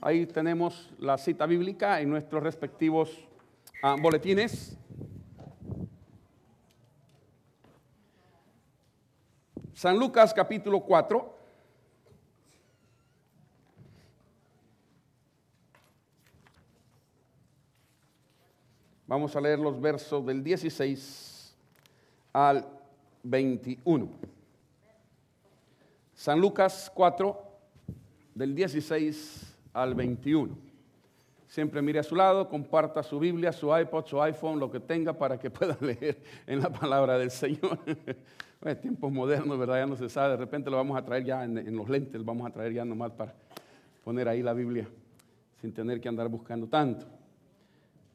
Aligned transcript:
Ahí 0.00 0.24
tenemos 0.24 0.88
la 1.00 1.18
cita 1.18 1.46
bíblica 1.46 2.00
en 2.00 2.10
nuestros 2.10 2.40
respectivos 2.40 3.10
ah, 3.82 3.96
boletines. 4.00 4.76
San 9.74 9.98
Lucas 9.98 10.32
capítulo 10.32 10.78
4. 10.78 11.38
Vamos 19.08 19.34
a 19.34 19.40
leer 19.40 19.58
los 19.58 19.80
versos 19.80 20.24
del 20.24 20.44
16 20.44 21.56
al 22.32 22.64
21. 23.24 24.08
San 26.14 26.40
Lucas 26.40 26.88
4, 26.94 27.51
del 28.34 28.54
16 28.54 29.56
al 29.72 29.94
21. 29.94 30.56
Siempre 31.46 31.82
mire 31.82 31.98
a 31.98 32.02
su 32.02 32.16
lado, 32.16 32.48
comparta 32.48 33.02
su 33.02 33.18
Biblia, 33.18 33.52
su 33.52 33.76
iPod, 33.76 34.06
su 34.06 34.22
iPhone, 34.22 34.58
lo 34.58 34.70
que 34.70 34.80
tenga 34.80 35.12
para 35.12 35.38
que 35.38 35.50
pueda 35.50 35.76
leer 35.80 36.22
en 36.46 36.60
la 36.60 36.70
palabra 36.70 37.18
del 37.18 37.30
Señor. 37.30 37.78
En 38.64 38.80
tiempos 38.80 39.10
modernos, 39.10 39.58
¿verdad? 39.58 39.78
Ya 39.78 39.86
no 39.86 39.96
se 39.96 40.08
sabe, 40.08 40.30
de 40.30 40.36
repente 40.36 40.70
lo 40.70 40.76
vamos 40.76 40.96
a 40.96 41.04
traer 41.04 41.24
ya 41.24 41.42
en, 41.42 41.58
en 41.58 41.74
los 41.74 41.88
lentes, 41.88 42.24
vamos 42.24 42.46
a 42.46 42.50
traer 42.52 42.72
ya 42.72 42.84
nomás 42.84 43.10
para 43.10 43.34
poner 44.04 44.28
ahí 44.28 44.40
la 44.40 44.52
Biblia 44.52 44.86
sin 45.60 45.72
tener 45.72 46.00
que 46.00 46.08
andar 46.08 46.28
buscando 46.28 46.68
tanto. 46.68 47.04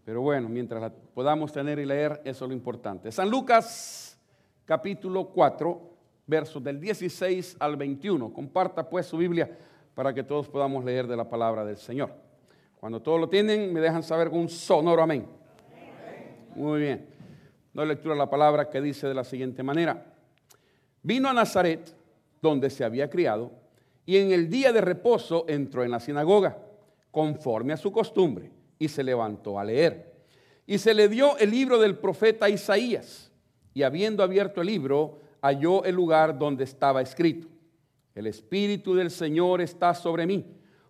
Pero 0.05 0.21
bueno, 0.21 0.47
mientras 0.47 0.81
la 0.81 0.89
podamos 0.89 1.51
tener 1.51 1.79
y 1.79 1.85
leer, 1.85 2.21
eso 2.23 2.45
es 2.45 2.49
lo 2.49 2.55
importante. 2.55 3.11
San 3.11 3.29
Lucas 3.29 4.17
capítulo 4.63 5.25
4, 5.29 5.81
versos 6.25 6.63
del 6.63 6.79
16 6.79 7.57
al 7.59 7.75
21. 7.75 8.31
Comparta 8.31 8.87
pues 8.87 9.05
su 9.05 9.17
Biblia 9.17 9.49
para 9.97 10.13
que 10.13 10.21
todos 10.21 10.47
podamos 10.47 10.85
leer 10.85 11.07
de 11.07 11.17
la 11.17 11.27
palabra 11.27 11.65
del 11.65 11.77
Señor. 11.77 12.11
Cuando 12.79 13.01
todos 13.01 13.19
lo 13.19 13.29
tienen, 13.29 13.73
me 13.73 13.79
dejan 13.79 14.03
saber 14.03 14.27
un 14.27 14.47
sonoro 14.47 15.01
amén. 15.01 15.25
Muy 16.53 16.81
bien. 16.81 17.07
Doy 17.73 17.87
lectura 17.87 18.13
a 18.13 18.17
la 18.17 18.29
palabra 18.29 18.69
que 18.69 18.79
dice 18.79 19.07
de 19.07 19.15
la 19.15 19.23
siguiente 19.23 19.63
manera. 19.63 20.05
Vino 21.01 21.27
a 21.27 21.33
Nazaret, 21.33 21.95
donde 22.39 22.69
se 22.69 22.83
había 22.83 23.09
criado, 23.09 23.49
y 24.05 24.17
en 24.17 24.31
el 24.33 24.51
día 24.51 24.71
de 24.71 24.81
reposo 24.81 25.45
entró 25.47 25.83
en 25.83 25.89
la 25.89 25.99
sinagoga, 25.99 26.59
conforme 27.09 27.73
a 27.73 27.77
su 27.77 27.91
costumbre, 27.91 28.51
y 28.77 28.89
se 28.89 29.03
levantó 29.03 29.57
a 29.57 29.63
leer. 29.63 30.13
Y 30.67 30.77
se 30.77 30.93
le 30.93 31.07
dio 31.07 31.39
el 31.39 31.49
libro 31.49 31.79
del 31.79 31.97
profeta 31.97 32.47
Isaías, 32.47 33.31
y 33.73 33.81
habiendo 33.81 34.21
abierto 34.21 34.61
el 34.61 34.67
libro, 34.67 35.17
halló 35.41 35.83
el 35.85 35.95
lugar 35.95 36.37
donde 36.37 36.65
estaba 36.65 37.01
escrito 37.01 37.47
el 38.17 38.25
Espíritu 38.25 38.95
del 38.95 39.11
Señor 39.11 39.61
está 39.61 39.93
sobre 39.93 40.25
mí, 40.25 40.43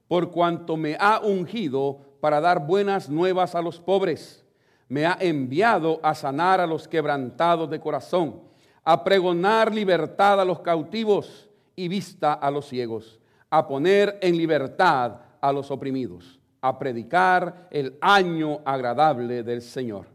por 0.08 0.32
cuanto 0.32 0.78
me 0.78 0.96
ha 0.98 1.20
ungido 1.20 2.00
para 2.22 2.40
dar 2.40 2.66
buenas 2.66 3.10
nuevas 3.10 3.54
a 3.54 3.62
los 3.62 3.82
pobres. 3.82 4.46
Me 4.88 5.06
ha 5.06 5.18
enviado 5.20 6.00
a 6.04 6.16
sanar 6.16 6.62
a 6.62 6.68
los 6.68 6.88
quebrantados 6.88 7.70
de 7.70 7.82
corazón, 7.82 8.44
a 8.86 9.04
pregonar 9.04 9.76
libertad 9.76 10.40
a 10.40 10.46
los 10.46 10.62
cautivos 10.62 11.50
y 11.76 11.90
vista 11.90 12.32
a 12.32 12.50
los 12.50 12.70
ciegos, 12.70 13.20
a 13.50 13.68
poner 13.68 14.18
en 14.22 14.38
libertad 14.38 15.20
a 15.42 15.52
los 15.52 15.70
oprimidos, 15.70 16.40
a 16.62 16.80
predicar 16.80 17.68
el 17.72 17.98
año 18.00 18.62
agradable 18.64 19.44
del 19.44 19.62
Señor. 19.62 20.06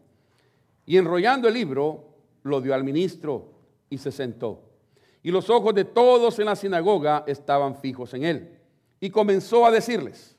Y 0.86 0.96
enrollando 0.96 1.46
el 1.46 1.54
libro, 1.54 2.08
lo 2.42 2.62
dio 2.62 2.74
al 2.74 2.84
ministro 2.84 3.52
y 3.90 3.98
se 3.98 4.10
sentó. 4.10 4.71
Y 5.22 5.30
los 5.30 5.48
ojos 5.50 5.74
de 5.74 5.84
todos 5.84 6.38
en 6.38 6.46
la 6.46 6.56
sinagoga 6.56 7.24
estaban 7.26 7.76
fijos 7.76 8.12
en 8.14 8.24
él. 8.24 8.58
Y 9.00 9.10
comenzó 9.10 9.64
a 9.66 9.70
decirles, 9.70 10.36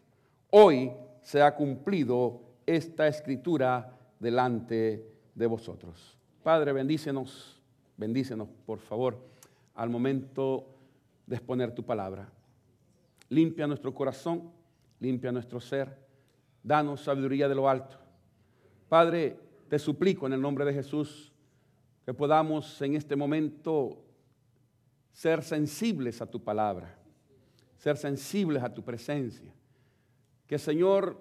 hoy 0.50 0.92
se 1.22 1.42
ha 1.42 1.56
cumplido 1.56 2.42
esta 2.66 3.08
escritura 3.08 3.98
delante 4.20 5.06
de 5.36 5.46
vosotros. 5.48 6.18
Padre, 6.44 6.74
bendícenos, 6.74 7.62
bendícenos, 7.98 8.50
por 8.66 8.80
favor, 8.80 9.18
al 9.76 9.90
momento 9.90 10.68
de 11.26 11.36
exponer 11.36 11.74
tu 11.74 11.84
palabra. 11.84 12.30
Limpia 13.30 13.68
nuestro 13.68 13.94
corazón, 13.94 14.52
limpia 15.00 15.32
nuestro 15.32 15.60
ser, 15.60 15.98
danos 16.62 17.02
sabiduría 17.02 17.48
de 17.48 17.56
lo 17.56 17.70
alto. 17.70 17.98
Padre, 18.90 19.40
te 19.70 19.80
suplico 19.80 20.28
en 20.28 20.34
el 20.34 20.42
nombre 20.42 20.66
de 20.66 20.74
Jesús 20.74 21.32
que 22.06 22.14
podamos 22.14 22.82
en 22.82 22.96
este 22.96 23.16
momento 23.16 23.98
ser 25.14 25.44
sensibles 25.44 26.22
a 26.22 26.26
tu 26.26 26.44
palabra, 26.44 26.98
ser 27.78 27.96
sensibles 27.96 28.62
a 28.64 28.74
tu 28.74 28.84
presencia. 28.84 29.54
Que 30.48 30.58
Señor 30.58 31.18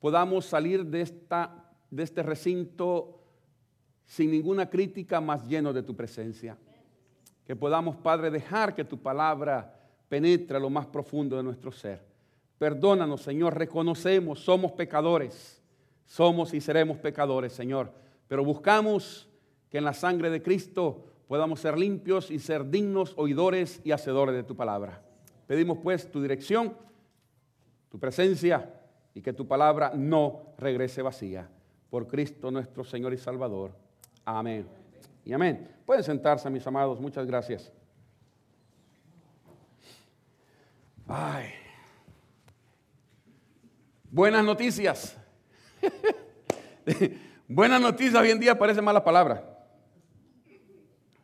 podamos 0.00 0.46
salir 0.46 0.84
de, 0.86 1.02
esta, 1.02 1.70
de 1.90 2.02
este 2.02 2.22
recinto 2.22 3.22
sin 4.06 4.30
ninguna 4.30 4.68
crítica, 4.70 5.20
más 5.20 5.46
lleno 5.46 5.72
de 5.72 5.82
tu 5.82 5.94
presencia. 5.94 6.56
Que 7.44 7.54
podamos, 7.54 7.96
Padre, 7.96 8.30
dejar 8.30 8.74
que 8.74 8.84
tu 8.84 8.98
palabra 8.98 9.78
penetre 10.08 10.58
lo 10.58 10.70
más 10.70 10.86
profundo 10.86 11.36
de 11.36 11.42
nuestro 11.42 11.70
ser. 11.70 12.02
Perdónanos, 12.58 13.20
Señor, 13.20 13.56
reconocemos, 13.56 14.40
somos 14.40 14.72
pecadores, 14.72 15.62
somos 16.06 16.54
y 16.54 16.60
seremos 16.60 16.96
pecadores, 16.98 17.52
Señor, 17.52 17.92
pero 18.28 18.44
buscamos 18.44 19.28
que 19.68 19.78
en 19.78 19.84
la 19.84 19.92
sangre 19.92 20.30
de 20.30 20.42
Cristo 20.42 21.04
podamos 21.26 21.60
ser 21.60 21.78
limpios 21.78 22.30
y 22.30 22.38
ser 22.38 22.68
dignos 22.68 23.14
oidores 23.16 23.80
y 23.84 23.92
hacedores 23.92 24.34
de 24.34 24.42
tu 24.42 24.56
palabra. 24.56 25.02
Pedimos 25.46 25.78
pues 25.78 26.10
tu 26.10 26.22
dirección, 26.22 26.76
tu 27.90 27.98
presencia 27.98 28.72
y 29.14 29.22
que 29.22 29.32
tu 29.32 29.46
palabra 29.46 29.92
no 29.94 30.54
regrese 30.58 31.02
vacía. 31.02 31.48
Por 31.90 32.06
Cristo 32.06 32.50
nuestro 32.50 32.84
Señor 32.84 33.12
y 33.12 33.18
Salvador. 33.18 33.72
Amén. 34.24 34.66
Y 35.24 35.32
amén. 35.32 35.68
Pueden 35.84 36.04
sentarse, 36.04 36.50
mis 36.50 36.66
amados. 36.66 37.00
Muchas 37.00 37.26
gracias. 37.26 37.72
Ay. 41.08 41.50
Buenas 44.10 44.44
noticias. 44.44 45.16
Buenas 47.48 47.80
noticias 47.80 48.20
hoy 48.20 48.30
en 48.30 48.40
día 48.40 48.58
parece 48.58 48.82
mala 48.82 49.04
palabra. 49.04 49.55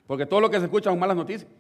Porque 0.07 0.27
todo 0.27 0.41
lo 0.41 0.51
que 0.51 0.59
se 0.59 0.65
escucha 0.65 0.91
son 0.91 0.99
malas 0.99 1.17
noticias. 1.17 1.51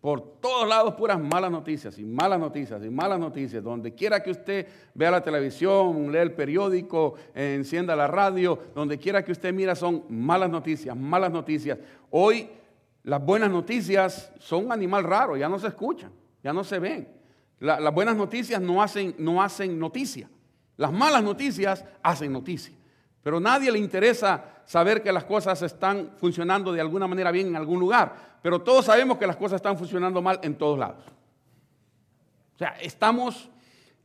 Por 0.00 0.40
todos 0.40 0.68
lados 0.68 0.94
puras 0.94 1.20
malas 1.20 1.52
noticias 1.52 1.96
y 1.96 2.04
malas 2.04 2.40
noticias 2.40 2.82
y 2.84 2.90
malas 2.90 3.20
noticias. 3.20 3.62
Donde 3.62 3.94
quiera 3.94 4.20
que 4.20 4.32
usted 4.32 4.66
vea 4.94 5.12
la 5.12 5.22
televisión, 5.22 6.10
lea 6.10 6.22
el 6.22 6.32
periódico, 6.32 7.14
encienda 7.34 7.94
la 7.94 8.08
radio, 8.08 8.58
donde 8.74 8.98
quiera 8.98 9.24
que 9.24 9.30
usted 9.30 9.54
mira 9.54 9.76
son 9.76 10.04
malas 10.08 10.50
noticias, 10.50 10.96
malas 10.96 11.30
noticias. 11.30 11.78
Hoy 12.10 12.50
las 13.04 13.24
buenas 13.24 13.48
noticias 13.48 14.32
son 14.40 14.66
un 14.66 14.72
animal 14.72 15.04
raro, 15.04 15.36
ya 15.36 15.48
no 15.48 15.60
se 15.60 15.68
escuchan, 15.68 16.10
ya 16.42 16.52
no 16.52 16.64
se 16.64 16.80
ven. 16.80 17.08
las 17.60 17.94
buenas 17.94 18.16
noticias 18.16 18.60
no 18.60 18.82
hacen, 18.82 19.14
no 19.18 19.40
hacen 19.40 19.78
noticia. 19.78 20.28
Las 20.76 20.92
malas 20.92 21.22
noticias 21.22 21.84
hacen 22.02 22.32
noticia. 22.32 22.74
Pero 23.22 23.36
a 23.36 23.40
nadie 23.40 23.70
le 23.70 23.78
interesa 23.78 24.44
saber 24.64 25.02
que 25.02 25.12
las 25.12 25.24
cosas 25.24 25.60
están 25.62 26.10
funcionando 26.16 26.72
de 26.72 26.80
alguna 26.80 27.06
manera 27.06 27.30
bien 27.30 27.48
en 27.48 27.56
algún 27.56 27.78
lugar. 27.78 28.38
Pero 28.42 28.60
todos 28.60 28.86
sabemos 28.86 29.18
que 29.18 29.26
las 29.26 29.36
cosas 29.36 29.56
están 29.56 29.78
funcionando 29.78 30.20
mal 30.20 30.40
en 30.42 30.56
todos 30.56 30.78
lados. 30.78 31.04
O 32.54 32.58
sea, 32.58 32.76
estamos, 32.80 33.48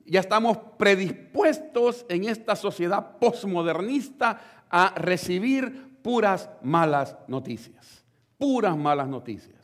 ya 0.05 0.19
estamos 0.19 0.57
predispuestos 0.77 2.05
en 2.09 2.25
esta 2.25 2.55
sociedad 2.55 3.17
postmodernista 3.17 4.39
a 4.69 4.93
recibir 4.95 5.99
puras 6.01 6.49
malas 6.61 7.17
noticias. 7.27 8.05
Puras 8.37 8.77
malas 8.77 9.07
noticias. 9.07 9.56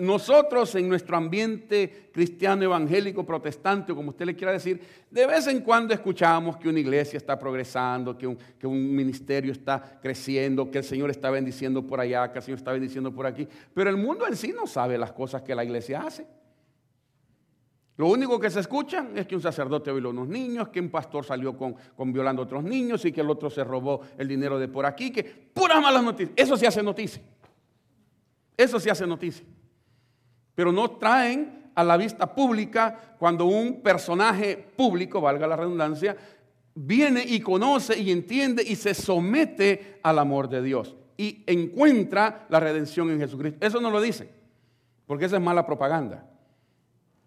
Nosotros 0.00 0.74
en 0.76 0.88
nuestro 0.88 1.18
ambiente 1.18 2.08
cristiano, 2.10 2.62
evangélico, 2.62 3.22
protestante, 3.22 3.92
o 3.92 3.94
como 3.94 4.08
usted 4.08 4.24
le 4.24 4.34
quiera 4.34 4.50
decir, 4.50 4.80
de 5.10 5.26
vez 5.26 5.46
en 5.46 5.60
cuando 5.60 5.92
escuchamos 5.92 6.56
que 6.56 6.70
una 6.70 6.80
iglesia 6.80 7.18
está 7.18 7.38
progresando, 7.38 8.16
que 8.16 8.26
un, 8.26 8.96
ministerio 8.96 9.52
está 9.52 9.98
creciendo, 10.00 10.70
que 10.70 10.78
el 10.78 10.84
Señor 10.84 11.10
está 11.10 11.28
bendiciendo 11.28 11.86
por 11.86 12.00
allá, 12.00 12.32
que 12.32 12.38
el 12.38 12.42
Señor 12.42 12.58
está 12.58 12.72
bendiciendo 12.72 13.12
por 13.12 13.26
aquí. 13.26 13.46
Pero 13.74 13.90
el 13.90 13.98
mundo 13.98 14.26
en 14.26 14.36
sí 14.36 14.54
no 14.56 14.66
sabe 14.66 14.96
las 14.96 15.12
cosas 15.12 15.42
que 15.42 15.54
la 15.54 15.64
iglesia 15.64 16.00
hace. 16.00 16.26
Lo 17.98 18.08
único 18.08 18.40
que 18.40 18.48
se 18.48 18.60
escucha 18.60 19.06
es 19.14 19.26
que 19.26 19.36
un 19.36 19.42
sacerdote 19.42 19.92
violó 19.92 20.08
a 20.08 20.12
unos 20.12 20.28
niños, 20.28 20.68
que 20.68 20.80
un 20.80 20.88
pastor 20.88 21.26
salió 21.26 21.54
con, 21.58 21.74
con, 21.94 22.10
violando 22.10 22.40
a 22.40 22.46
otros 22.46 22.64
niños 22.64 23.04
y 23.04 23.12
que 23.12 23.20
el 23.20 23.28
otro 23.28 23.50
se 23.50 23.64
robó 23.64 24.00
el 24.16 24.26
dinero 24.26 24.58
de 24.58 24.66
por 24.66 24.86
aquí, 24.86 25.12
que 25.12 25.24
puras 25.24 25.82
malas 25.82 26.02
noticias. 26.02 26.32
Eso 26.36 26.56
se 26.56 26.66
hace 26.66 26.82
noticia. 26.82 27.22
Eso 28.56 28.80
se 28.80 28.90
hace 28.90 29.06
noticia 29.06 29.44
pero 30.60 30.72
no 30.72 30.90
traen 30.90 31.70
a 31.74 31.82
la 31.82 31.96
vista 31.96 32.34
pública 32.34 33.14
cuando 33.18 33.46
un 33.46 33.80
personaje 33.80 34.58
público, 34.76 35.18
valga 35.18 35.46
la 35.46 35.56
redundancia, 35.56 36.14
viene 36.74 37.24
y 37.26 37.40
conoce 37.40 37.98
y 37.98 38.10
entiende 38.10 38.62
y 38.62 38.76
se 38.76 38.92
somete 38.92 40.00
al 40.02 40.18
amor 40.18 40.50
de 40.50 40.60
Dios 40.60 40.94
y 41.16 41.42
encuentra 41.46 42.44
la 42.50 42.60
redención 42.60 43.10
en 43.10 43.20
Jesucristo. 43.20 43.66
Eso 43.66 43.80
no 43.80 43.90
lo 43.90 44.02
dicen, 44.02 44.28
porque 45.06 45.24
esa 45.24 45.36
es 45.36 45.42
mala 45.42 45.64
propaganda 45.64 46.28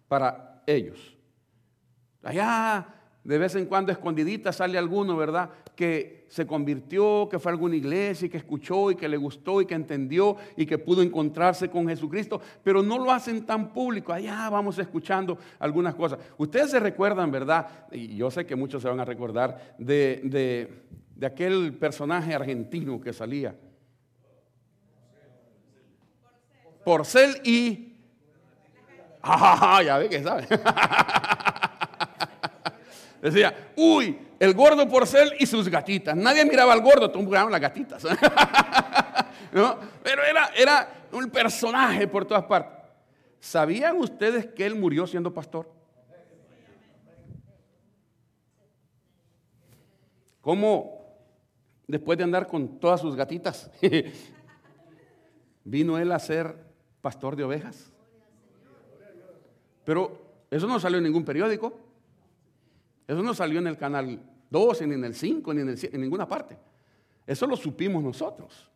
para 0.06 0.62
ellos. 0.64 1.16
Allá 2.22 2.86
de 3.24 3.38
vez 3.38 3.54
en 3.54 3.64
cuando 3.64 3.90
escondidita 3.90 4.52
sale 4.52 4.76
alguno, 4.76 5.16
¿verdad? 5.16 5.48
Que 5.74 6.26
se 6.28 6.46
convirtió, 6.46 7.26
que 7.30 7.38
fue 7.38 7.50
a 7.50 7.54
alguna 7.54 7.74
iglesia 7.74 8.26
y 8.26 8.28
que 8.28 8.36
escuchó 8.36 8.90
y 8.90 8.96
que 8.96 9.08
le 9.08 9.16
gustó 9.16 9.62
y 9.62 9.66
que 9.66 9.74
entendió 9.74 10.36
y 10.58 10.66
que 10.66 10.76
pudo 10.76 11.00
encontrarse 11.00 11.70
con 11.70 11.88
Jesucristo, 11.88 12.40
pero 12.62 12.82
no 12.82 12.98
lo 12.98 13.10
hacen 13.10 13.46
tan 13.46 13.72
público. 13.72 14.12
Allá 14.12 14.50
vamos 14.50 14.78
escuchando 14.78 15.38
algunas 15.58 15.94
cosas. 15.94 16.18
Ustedes 16.36 16.70
se 16.70 16.80
recuerdan, 16.80 17.30
¿verdad? 17.30 17.66
Y 17.92 18.14
yo 18.14 18.30
sé 18.30 18.44
que 18.44 18.56
muchos 18.56 18.82
se 18.82 18.88
van 18.88 19.00
a 19.00 19.06
recordar 19.06 19.74
de, 19.78 20.20
de, 21.16 21.26
aquel 21.26 21.72
personaje 21.72 22.34
argentino 22.34 23.00
que 23.00 23.14
salía. 23.14 23.54
Porcel 26.84 27.40
y... 27.42 27.90
Ah, 29.26 29.80
ya 29.82 29.96
ve 29.96 30.10
que 30.10 30.22
sabe. 30.22 30.46
Decía, 33.24 33.72
uy, 33.74 34.18
el 34.38 34.52
gordo 34.52 34.86
porcel 34.86 35.32
y 35.38 35.46
sus 35.46 35.66
gatitas. 35.70 36.14
Nadie 36.14 36.44
miraba 36.44 36.74
al 36.74 36.82
gordo, 36.82 37.10
todos 37.10 37.24
miraban 37.24 37.50
las 37.50 37.60
gatitas. 37.60 38.02
Pero 39.50 40.22
era, 40.28 40.50
era 40.54 41.06
un 41.10 41.30
personaje 41.30 42.06
por 42.06 42.26
todas 42.26 42.44
partes. 42.44 42.84
¿Sabían 43.40 43.96
ustedes 43.96 44.48
que 44.48 44.66
él 44.66 44.74
murió 44.74 45.06
siendo 45.06 45.32
pastor? 45.32 45.72
¿Cómo 50.42 51.16
después 51.86 52.18
de 52.18 52.24
andar 52.24 52.46
con 52.46 52.78
todas 52.78 53.00
sus 53.00 53.16
gatitas, 53.16 53.70
vino 55.64 55.96
él 55.96 56.12
a 56.12 56.18
ser 56.18 56.54
pastor 57.00 57.36
de 57.36 57.44
ovejas? 57.44 57.90
Pero 59.82 60.20
eso 60.50 60.66
no 60.66 60.78
salió 60.78 60.98
en 60.98 61.04
ningún 61.04 61.24
periódico. 61.24 61.83
Eso 63.06 63.22
no 63.22 63.34
salió 63.34 63.58
en 63.58 63.66
el 63.66 63.76
canal 63.76 64.20
12, 64.50 64.86
ni 64.86 64.94
en 64.94 65.04
el 65.04 65.14
5, 65.14 65.54
ni 65.54 65.60
en, 65.60 65.68
en 65.68 66.00
ninguna 66.00 66.26
parte. 66.26 66.56
Eso 67.26 67.46
lo 67.46 67.56
supimos 67.56 68.02
nosotros, 68.02 68.70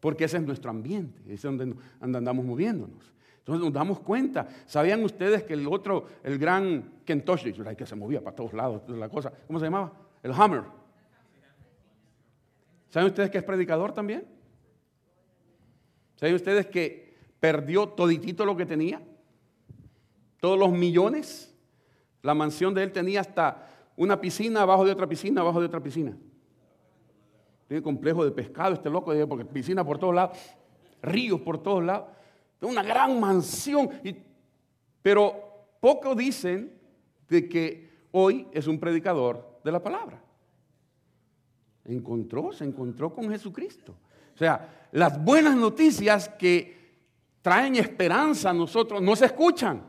porque 0.00 0.24
ese 0.24 0.38
es 0.38 0.42
nuestro 0.42 0.70
ambiente, 0.70 1.20
ese 1.24 1.34
es 1.34 1.42
donde 1.42 1.74
andamos 2.00 2.44
moviéndonos. 2.44 3.12
Entonces 3.38 3.64
nos 3.64 3.72
damos 3.72 4.00
cuenta. 4.00 4.48
¿Sabían 4.66 5.02
ustedes 5.02 5.42
que 5.42 5.54
el 5.54 5.66
otro, 5.66 6.06
el 6.22 6.38
gran 6.38 7.00
Kentoshi, 7.04 7.52
que 7.52 7.86
se 7.86 7.96
movía 7.96 8.22
para 8.22 8.36
todos 8.36 8.52
lados, 8.52 8.82
la 8.88 9.08
cosa, 9.08 9.32
¿cómo 9.46 9.58
se 9.58 9.66
llamaba? 9.66 9.92
El 10.22 10.32
Hammer. 10.32 10.62
¿Saben 12.90 13.08
ustedes 13.08 13.30
que 13.30 13.38
es 13.38 13.44
predicador 13.44 13.92
también? 13.92 14.24
¿Saben 16.16 16.34
ustedes 16.34 16.66
que 16.66 17.16
perdió 17.40 17.88
toditito 17.88 18.44
lo 18.44 18.56
que 18.56 18.66
tenía? 18.66 19.02
Todos 20.38 20.58
los 20.58 20.70
millones 20.70 21.49
la 22.22 22.34
mansión 22.34 22.74
de 22.74 22.82
él 22.82 22.92
tenía 22.92 23.20
hasta 23.20 23.66
una 23.96 24.20
piscina 24.20 24.62
abajo 24.62 24.84
de 24.84 24.92
otra 24.92 25.06
piscina, 25.06 25.40
abajo 25.40 25.60
de 25.60 25.66
otra 25.66 25.82
piscina. 25.82 26.16
Tiene 27.68 27.82
complejo 27.82 28.24
de 28.24 28.32
pescado 28.32 28.74
este 28.74 28.90
loco, 28.90 29.12
porque 29.28 29.44
piscina 29.44 29.84
por 29.84 29.98
todos 29.98 30.14
lados, 30.14 30.38
ríos 31.02 31.40
por 31.40 31.62
todos 31.62 31.84
lados. 31.84 32.08
Una 32.60 32.82
gran 32.82 33.20
mansión. 33.20 33.88
pero 35.02 35.50
poco 35.80 36.14
dicen 36.14 36.72
de 37.28 37.48
que 37.48 37.90
hoy 38.12 38.48
es 38.52 38.66
un 38.66 38.78
predicador 38.78 39.60
de 39.64 39.72
la 39.72 39.82
palabra. 39.82 40.20
Encontró, 41.84 42.52
se 42.52 42.64
encontró 42.64 43.14
con 43.14 43.30
Jesucristo. 43.30 43.94
O 44.34 44.38
sea, 44.38 44.88
las 44.92 45.22
buenas 45.22 45.56
noticias 45.56 46.28
que 46.28 46.80
traen 47.42 47.76
esperanza 47.76 48.50
a 48.50 48.54
nosotros 48.54 49.00
no 49.00 49.16
se 49.16 49.26
escuchan. 49.26 49.82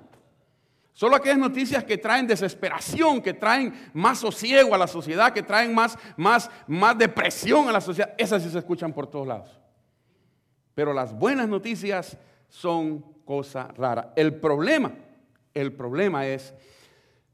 Solo 0.94 1.16
aquellas 1.16 1.38
noticias 1.38 1.84
que 1.84 1.98
traen 1.98 2.28
desesperación, 2.28 3.22
que 3.22 3.34
traen 3.34 3.74
más 3.94 4.20
sosiego 4.20 4.76
a 4.76 4.78
la 4.78 4.88
sociedad, 4.88 5.34
que 5.34 5.42
traen 5.42 5.74
más, 5.74 5.98
más, 6.18 6.50
más 6.68 6.98
depresión 6.98 7.68
a 7.70 7.72
la 7.72 7.82
sociedad, 7.82 8.14
esas 8.18 8.44
sí 8.44 8.50
se 8.50 8.60
escuchan 8.60 8.94
por 8.94 9.08
todos 9.08 9.28
lados. 9.28 9.60
Pero 10.76 10.94
las 10.94 11.14
buenas 11.14 11.48
noticias 11.48 12.18
son 12.50 13.04
cosa 13.26 13.70
rara. 13.78 14.14
El 14.16 14.36
problema, 14.36 14.94
el 15.54 15.74
problema 15.74 16.28
es 16.28 16.54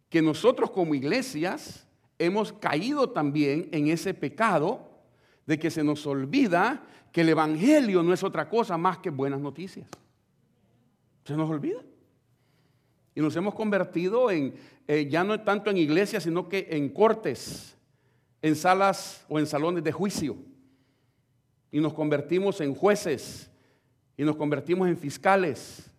que 0.09 0.21
nosotros 0.21 0.71
como 0.71 0.95
iglesias 0.95 1.87
hemos 2.19 2.53
caído 2.53 3.09
también 3.09 3.69
en 3.71 3.87
ese 3.87 4.13
pecado 4.13 4.87
de 5.45 5.57
que 5.57 5.71
se 5.71 5.83
nos 5.83 6.05
olvida 6.05 6.83
que 7.11 7.21
el 7.21 7.29
Evangelio 7.29 8.03
no 8.03 8.13
es 8.13 8.23
otra 8.23 8.49
cosa 8.49 8.77
más 8.77 8.99
que 8.99 9.09
buenas 9.09 9.39
noticias. 9.39 9.87
Se 11.25 11.35
nos 11.35 11.49
olvida. 11.49 11.81
Y 13.17 13.19
nos 13.19 13.35
hemos 13.35 13.55
convertido 13.55 14.29
en, 14.29 14.53
eh, 14.87 15.07
ya 15.09 15.23
no 15.23 15.41
tanto 15.41 15.71
en 15.71 15.77
iglesias, 15.77 16.21
sino 16.21 16.47
que 16.47 16.67
en 16.69 16.89
cortes, 16.89 17.75
en 18.43 18.55
salas 18.55 19.25
o 19.27 19.39
en 19.39 19.47
salones 19.47 19.83
de 19.83 19.91
juicio. 19.91 20.35
Y 21.71 21.79
nos 21.79 21.95
convertimos 21.95 22.61
en 22.61 22.75
jueces 22.75 23.49
y 24.17 24.23
nos 24.23 24.35
convertimos 24.35 24.87
en 24.87 24.95
fiscales. 24.95 25.89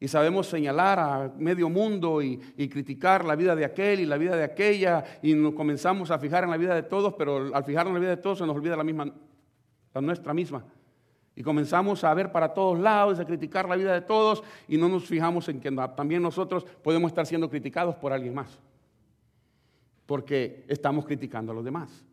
Y 0.00 0.08
sabemos 0.08 0.46
señalar 0.46 0.98
a 0.98 1.34
medio 1.36 1.68
mundo 1.68 2.22
y, 2.22 2.40
y, 2.56 2.68
criticar 2.70 3.26
la 3.26 3.36
vida 3.36 3.54
de 3.54 3.66
aquel 3.66 4.00
y 4.00 4.06
la 4.06 4.16
vida 4.16 4.34
de 4.34 4.44
aquella. 4.44 5.04
Y 5.20 5.34
nos 5.34 5.52
comenzamos 5.52 6.10
a 6.10 6.18
fijar 6.18 6.42
en 6.44 6.50
la 6.50 6.56
vida 6.56 6.74
de 6.74 6.84
todos, 6.84 7.12
pero 7.18 7.54
al 7.54 7.64
fijarnos 7.64 7.90
en 7.90 7.94
la 7.96 8.00
vida 8.00 8.16
de 8.16 8.22
todos 8.22 8.38
se 8.38 8.46
nos 8.46 8.56
olvida 8.56 8.78
la 8.78 8.84
misma, 8.84 9.12
la 9.92 10.00
nuestra 10.00 10.32
misma. 10.32 10.64
Y 11.34 11.42
comenzamos 11.42 12.04
a 12.04 12.12
ver 12.12 12.30
para 12.30 12.52
todos 12.52 12.78
lados, 12.78 13.18
a 13.18 13.24
criticar 13.24 13.68
la 13.68 13.76
vida 13.76 13.94
de 13.94 14.02
todos 14.02 14.42
y 14.68 14.76
no 14.76 14.88
nos 14.88 15.06
fijamos 15.06 15.48
en 15.48 15.60
que 15.60 15.70
también 15.96 16.22
nosotros 16.22 16.64
podemos 16.82 17.10
estar 17.10 17.26
siendo 17.26 17.48
criticados 17.48 17.94
por 17.96 18.12
alguien 18.12 18.34
más. 18.34 18.58
Porque 20.04 20.64
estamos 20.68 21.06
criticando 21.06 21.52
a 21.52 21.54
los 21.54 21.64
demás. 21.64 22.04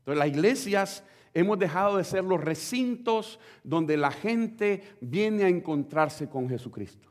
Entonces 0.00 0.18
las 0.18 0.28
iglesias 0.28 1.04
hemos 1.32 1.58
dejado 1.58 1.96
de 1.96 2.04
ser 2.04 2.24
los 2.24 2.40
recintos 2.40 3.38
donde 3.64 3.96
la 3.96 4.10
gente 4.10 4.82
viene 5.00 5.44
a 5.44 5.48
encontrarse 5.48 6.28
con 6.28 6.48
Jesucristo. 6.48 7.08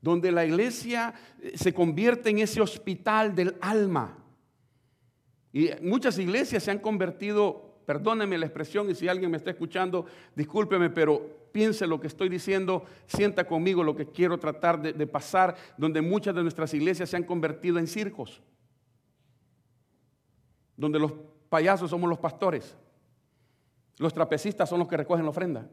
Donde 0.00 0.32
la 0.32 0.44
iglesia 0.44 1.14
eh, 1.40 1.52
se 1.54 1.72
convierte 1.72 2.30
en 2.30 2.38
ese 2.38 2.60
hospital 2.60 3.36
del 3.36 3.56
alma. 3.60 4.18
Y 5.52 5.70
muchas 5.80 6.18
iglesias 6.18 6.64
se 6.64 6.72
han 6.72 6.80
convertido 6.80 7.71
Perdóneme 7.84 8.38
la 8.38 8.46
expresión 8.46 8.88
y 8.90 8.94
si 8.94 9.08
alguien 9.08 9.30
me 9.30 9.36
está 9.36 9.50
escuchando, 9.50 10.06
discúlpeme, 10.36 10.90
pero 10.90 11.48
piense 11.50 11.86
lo 11.86 12.00
que 12.00 12.06
estoy 12.06 12.28
diciendo, 12.28 12.84
sienta 13.06 13.44
conmigo 13.46 13.82
lo 13.82 13.96
que 13.96 14.06
quiero 14.06 14.38
tratar 14.38 14.80
de, 14.80 14.92
de 14.92 15.06
pasar, 15.06 15.56
donde 15.76 16.00
muchas 16.00 16.34
de 16.34 16.42
nuestras 16.42 16.72
iglesias 16.74 17.10
se 17.10 17.16
han 17.16 17.24
convertido 17.24 17.78
en 17.78 17.86
circos, 17.86 18.40
donde 20.76 20.98
los 20.98 21.12
payasos 21.48 21.90
somos 21.90 22.08
los 22.08 22.18
pastores, 22.18 22.76
los 23.98 24.14
trapecistas 24.14 24.68
son 24.68 24.78
los 24.78 24.88
que 24.88 24.96
recogen 24.96 25.24
la 25.24 25.30
ofrenda. 25.30 25.68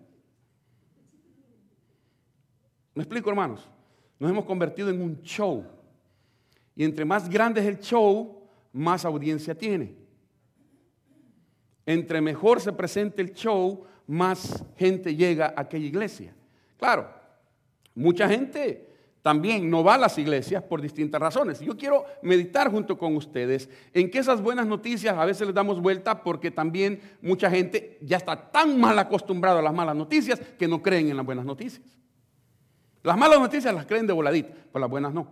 ¿Me 2.96 3.04
explico, 3.04 3.30
hermanos? 3.30 3.68
Nos 4.20 4.30
hemos 4.30 4.46
convertido 4.46 4.90
en 4.90 5.02
un 5.02 5.22
show. 5.22 5.66
Y 6.76 6.84
entre 6.84 7.06
más 7.06 7.30
grande 7.30 7.62
es 7.62 7.68
el 7.68 7.80
show, 7.80 8.44
más 8.74 9.06
audiencia 9.06 9.56
tiene 9.56 9.99
entre 11.90 12.22
mejor 12.22 12.62
se 12.62 12.72
presente 12.72 13.20
el 13.24 13.34
show, 13.34 13.84
más 14.06 14.64
gente 14.78 15.16
llega 15.16 15.54
a 15.56 15.62
aquella 15.62 15.88
iglesia. 15.88 16.36
Claro, 16.78 17.10
mucha 17.96 18.30
gente 18.30 18.88
también 19.24 19.68
no 19.72 19.84
va 19.84 19.96
a 19.96 19.98
las 19.98 20.16
iglesias 20.20 20.62
por 20.62 20.84
distintas 20.84 21.20
razones. 21.20 21.60
Yo 21.60 21.76
quiero 21.76 22.06
meditar 22.22 22.70
junto 22.70 22.96
con 22.96 23.16
ustedes 23.16 23.70
en 23.92 24.12
que 24.12 24.20
esas 24.20 24.40
buenas 24.40 24.68
noticias 24.68 25.18
a 25.18 25.26
veces 25.26 25.48
les 25.48 25.56
damos 25.56 25.82
vuelta 25.82 26.24
porque 26.24 26.52
también 26.52 27.02
mucha 27.24 27.50
gente 27.50 27.98
ya 28.02 28.18
está 28.18 28.52
tan 28.52 28.80
mal 28.80 28.98
acostumbrada 29.00 29.60
a 29.60 29.64
las 29.64 29.74
malas 29.74 29.96
noticias 29.96 30.40
que 30.60 30.68
no 30.68 30.84
creen 30.84 31.10
en 31.10 31.18
las 31.18 31.26
buenas 31.26 31.46
noticias. 31.46 31.98
Las 33.02 33.18
malas 33.18 33.40
noticias 33.40 33.74
las 33.74 33.88
creen 33.88 34.06
de 34.06 34.14
voladita, 34.14 34.54
pero 34.72 34.80
las 34.80 34.90
buenas 34.92 35.12
no. 35.12 35.28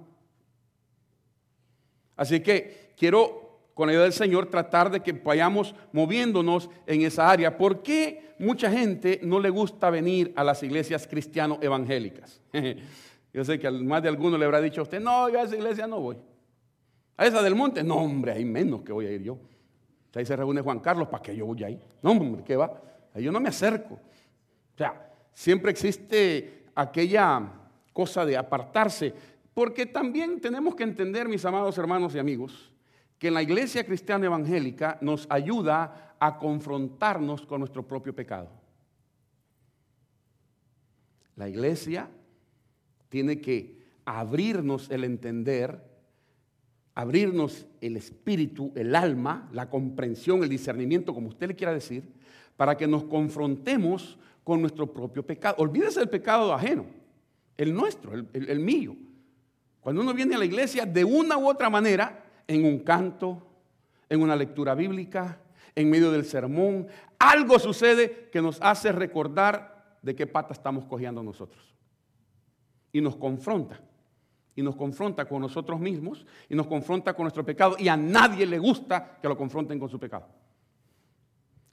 Así 2.16 2.40
que 2.40 2.96
quiero 2.98 3.47
con 3.78 3.86
la 3.86 3.92
ayuda 3.92 4.06
del 4.06 4.14
Señor, 4.14 4.48
tratar 4.48 4.90
de 4.90 5.02
que 5.02 5.12
vayamos 5.12 5.76
moviéndonos 5.92 6.68
en 6.88 7.04
esa 7.04 7.30
área. 7.30 7.56
¿Por 7.56 7.84
qué 7.84 8.34
mucha 8.40 8.72
gente 8.72 9.20
no 9.22 9.40
le 9.40 9.52
gusta 9.52 9.92
venir 9.92 10.34
a 10.36 10.44
las 10.44 10.64
iglesias 10.64 11.06
cristiano 11.06 11.60
evangélicas? 11.62 12.42
Yo 13.34 13.46
sé 13.46 13.60
que 13.60 13.70
más 13.70 14.02
de 14.02 14.10
alguno 14.10 14.36
le 14.36 14.46
habrá 14.46 14.62
dicho 14.62 14.82
a 14.82 14.84
usted, 14.84 15.00
no, 15.00 15.30
yo 15.30 15.40
a 15.40 15.44
esa 15.44 15.56
iglesia 15.56 15.86
no 15.86 16.00
voy. 16.00 16.18
A 17.18 17.28
esa 17.28 17.44
del 17.44 17.54
monte, 17.54 17.84
no, 17.84 17.98
hombre, 17.98 18.32
hay 18.32 18.46
menos 18.46 18.82
que 18.82 18.92
voy 18.92 19.06
a 19.06 19.12
ir 19.12 19.22
yo. 19.22 19.38
Ahí 20.16 20.26
se 20.26 20.36
reúne 20.36 20.62
Juan 20.62 20.80
Carlos, 20.80 21.08
¿para 21.10 21.22
qué 21.22 21.36
yo 21.36 21.46
voy 21.46 21.64
ahí? 21.64 21.80
No, 22.02 22.14
hombre, 22.14 22.44
¿qué 22.44 22.56
va? 22.56 22.82
Ahí 23.14 23.24
yo 23.24 23.32
no 23.32 23.40
me 23.40 23.50
acerco. 23.50 23.94
O 23.94 24.78
sea, 24.78 25.12
siempre 25.32 25.70
existe 25.70 26.64
aquella 26.74 27.44
cosa 27.94 28.26
de 28.26 28.38
apartarse, 28.38 29.14
porque 29.54 29.86
también 29.86 30.42
tenemos 30.42 30.74
que 30.74 30.84
entender, 30.84 31.28
mis 31.28 31.46
amados 31.46 31.78
hermanos 31.78 32.16
y 32.16 32.20
amigos, 32.20 32.74
que 33.20 33.30
en 33.30 33.34
la 33.34 33.42
iglesia 33.42 33.86
cristiana 33.86 34.26
evangélica 34.26 34.98
nos 35.02 35.26
ayuda 35.30 36.16
a 36.20 36.38
confrontarnos 36.38 37.46
con 37.46 37.60
nuestro 37.60 37.88
propio 37.88 38.16
pecado. 38.16 38.50
La 41.36 41.48
iglesia 41.48 42.10
tiene 43.10 43.40
que 43.40 43.78
abrirnos 44.06 44.90
el 44.90 45.04
entender 45.04 45.88
abrirnos 46.98 47.68
el 47.80 47.96
espíritu, 47.96 48.72
el 48.74 48.96
alma, 48.96 49.48
la 49.54 49.70
comprensión, 49.70 50.42
el 50.42 50.50
discernimiento, 50.50 51.14
como 51.14 51.28
usted 51.28 51.50
le 51.50 51.56
quiera 51.56 51.72
decir, 51.72 52.04
para 52.56 52.76
que 52.76 52.88
nos 52.88 53.04
confrontemos 53.04 54.18
con 54.44 54.62
nuestro 54.62 54.92
propio 54.92 55.24
pecado. 55.24 55.58
Olvídese 55.60 56.00
del 56.00 56.10
pecado 56.10 56.52
ajeno, 56.52 56.88
el 57.56 57.72
nuestro, 57.72 58.16
el, 58.16 58.28
el 58.34 58.60
mío. 58.60 58.96
Cuando 59.80 60.02
uno 60.02 60.12
viene 60.12 60.34
a 60.34 60.40
la 60.40 60.46
iglesia, 60.46 60.88
de 60.88 61.04
una 61.04 61.38
u 61.38 61.48
otra 61.48 61.70
manera, 61.70 62.27
en 62.48 62.66
un 62.66 62.80
canto, 62.80 63.42
en 64.10 64.22
una 64.22 64.36
lectura 64.36 64.74
bíblica, 64.74 65.40
en 65.76 65.90
medio 65.90 66.12
del 66.12 66.26
sermón, 66.26 66.88
algo 67.20 67.60
sucede 67.60 68.30
que 68.32 68.42
nos 68.42 68.60
hace 68.62 68.92
recordar 68.92 69.98
de 70.02 70.16
qué 70.16 70.26
pata 70.26 70.54
estamos 70.54 70.86
cogiendo 70.86 71.22
nosotros. 71.22 71.76
Y 72.92 73.02
nos 73.02 73.16
confronta. 73.16 73.80
Y 74.56 74.64
nos 74.64 74.76
confronta 74.76 75.26
con 75.26 75.42
nosotros 75.42 75.80
mismos 75.80 76.26
y 76.50 76.56
nos 76.56 76.66
confronta 76.66 77.14
con 77.14 77.26
nuestro 77.26 77.46
pecado. 77.46 77.76
Y 77.78 77.90
a 77.90 77.98
nadie 77.98 78.46
le 78.48 78.58
gusta 78.58 79.20
que 79.22 79.28
lo 79.28 79.38
confronten 79.38 79.78
con 79.78 79.88
su 79.88 80.00
pecado. 80.00 80.28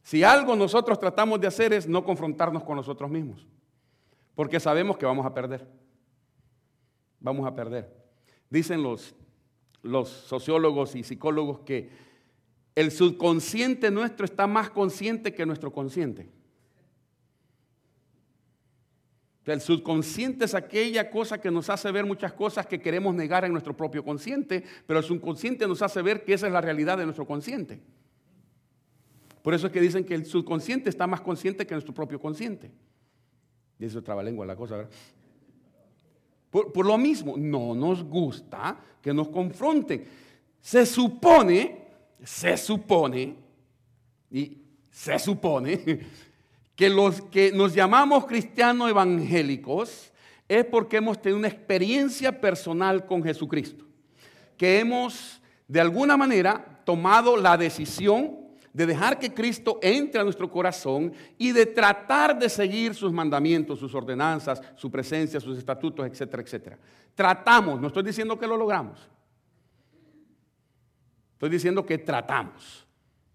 Si 0.03 0.23
algo 0.23 0.55
nosotros 0.55 0.99
tratamos 0.99 1.41
de 1.41 1.47
hacer 1.47 1.73
es 1.73 1.89
no 1.89 2.05
confrontarnos 2.05 2.63
con 2.63 2.77
nosotros 2.77 3.11
mismos. 3.11 3.47
Porque 4.35 4.61
sabemos 4.61 4.99
que 4.99 5.07
vamos 5.07 5.25
a 5.25 5.33
perder. 5.33 5.67
Vamos 7.21 7.47
a 7.47 7.55
perder. 7.55 7.91
Dicen 8.51 8.83
los, 8.83 9.15
los 9.85 10.09
sociólogos 10.09 10.97
y 10.97 11.05
psicólogos 11.05 11.61
que 11.61 11.91
el 12.75 12.91
subconsciente 12.91 13.91
nuestro 13.91 14.25
está 14.25 14.47
más 14.47 14.71
consciente 14.71 15.33
que 15.33 15.47
nuestro 15.47 15.73
consciente. 15.73 16.29
El 19.45 19.61
subconsciente 19.61 20.47
es 20.47 20.55
aquella 20.55 21.11
cosa 21.11 21.39
que 21.39 21.51
nos 21.51 21.69
hace 21.69 21.93
ver 21.93 22.07
muchas 22.07 22.33
cosas 22.33 22.67
que 22.67 22.81
queremos 22.81 23.15
negar 23.15 23.45
en 23.45 23.53
nuestro 23.53 23.77
propio 23.77 24.03
consciente, 24.03 24.65
pero 24.87 24.99
el 24.99 25.05
subconsciente 25.05 25.69
nos 25.69 25.83
hace 25.83 26.01
ver 26.01 26.25
que 26.25 26.33
esa 26.33 26.47
es 26.47 26.53
la 26.53 26.63
realidad 26.63 26.97
de 26.97 27.05
nuestro 27.05 27.27
consciente. 27.27 27.81
Por 29.43 29.53
eso 29.53 29.67
es 29.67 29.73
que 29.73 29.83
dicen 29.83 30.05
que 30.05 30.15
el 30.15 30.25
subconsciente 30.25 30.89
está 30.89 31.07
más 31.07 31.21
consciente 31.21 31.67
que 31.67 31.75
nuestro 31.75 31.93
propio 31.93 32.19
consciente. 32.19 32.73
Y 33.79 33.85
eso 33.85 33.99
es 33.99 34.25
lengua 34.25 34.47
la 34.47 34.57
cosa, 34.57 34.77
¿verdad? 34.77 34.91
Por, 36.55 36.87
lo 36.87 36.97
mismo, 36.97 37.35
no 37.37 37.75
nos 37.75 38.05
gusta 38.05 38.79
que 39.03 39.13
nos 39.13 39.29
confronten. 39.29 40.05
Se 40.61 40.87
supone 40.87 41.85
se 42.25 42.57
supone, 42.57 43.37
y 44.31 44.59
se 44.91 45.19
supone, 45.19 46.01
que 46.77 46.89
los 46.89 47.21
que 47.23 47.53
nos 47.53 47.75
llamamos 47.75 48.27
cristianos 48.27 48.91
evangélicos 48.91 50.11
es 50.49 50.65
porque 50.65 50.97
hemos 50.97 51.21
tenido 51.21 51.39
una 51.39 51.49
experiencia 51.49 52.41
personal 52.41 53.07
con 53.07 53.23
Jesucristo, 53.23 53.85
que 54.57 54.81
hemos 54.81 55.41
de 55.69 55.81
alguna 55.81 56.17
manera 56.17 56.81
tomado 56.85 57.37
la 57.37 57.57
decisión 57.57 58.39
de 58.75 58.87
dejar 58.87 59.21
que 59.21 59.33
Cristo 59.33 59.79
entre 59.81 60.21
a 60.21 60.25
nuestro 60.25 60.51
corazón 60.51 61.13
y 61.39 61.53
de 61.53 61.65
tratar 61.65 62.37
de 62.37 62.49
seguir 62.49 62.93
sus 62.95 63.13
mandamientos, 63.13 63.79
sus 63.79 63.95
ordenanzas, 63.95 64.61
su 64.75 64.91
presencia, 64.91 65.39
sus 65.39 65.57
estatutos, 65.57 66.05
etcétera, 66.07 66.43
etcétera. 66.43 66.79
Tratamos, 67.15 67.81
no 67.81 67.87
estoy 67.87 68.03
diciendo 68.03 68.39
que 68.39 68.47
lo 68.47 68.57
logramos, 68.57 69.09
Estoy 71.35 71.51
diciendo 71.51 71.85
que 71.85 71.99
tratamos 71.99 72.87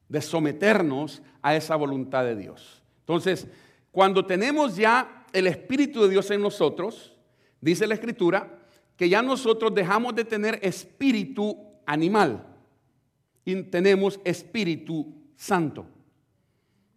de 0.08 0.22
someternos 0.22 1.22
a 1.44 1.56
esa 1.56 1.76
voluntad 1.76 2.24
de 2.24 2.36
Dios. 2.36 2.82
Entonces, 3.02 3.46
cuando 3.92 4.26
tenemos 4.26 4.76
ya 4.78 5.26
el 5.32 5.46
Espíritu 5.46 6.02
de 6.02 6.10
Dios 6.10 6.32
en 6.32 6.42
nosotros, 6.42 7.16
dice 7.62 7.86
la 7.86 7.94
Escritura, 7.94 8.58
que 8.96 9.10
ya 9.10 9.22
nosotros 9.22 9.76
dejamos 9.76 10.16
de 10.16 10.26
tener 10.26 10.60
espíritu 10.64 11.56
animal 11.86 12.48
y 13.46 13.62
tenemos 13.64 14.20
espíritu 14.24 15.19
santo. 15.40 15.86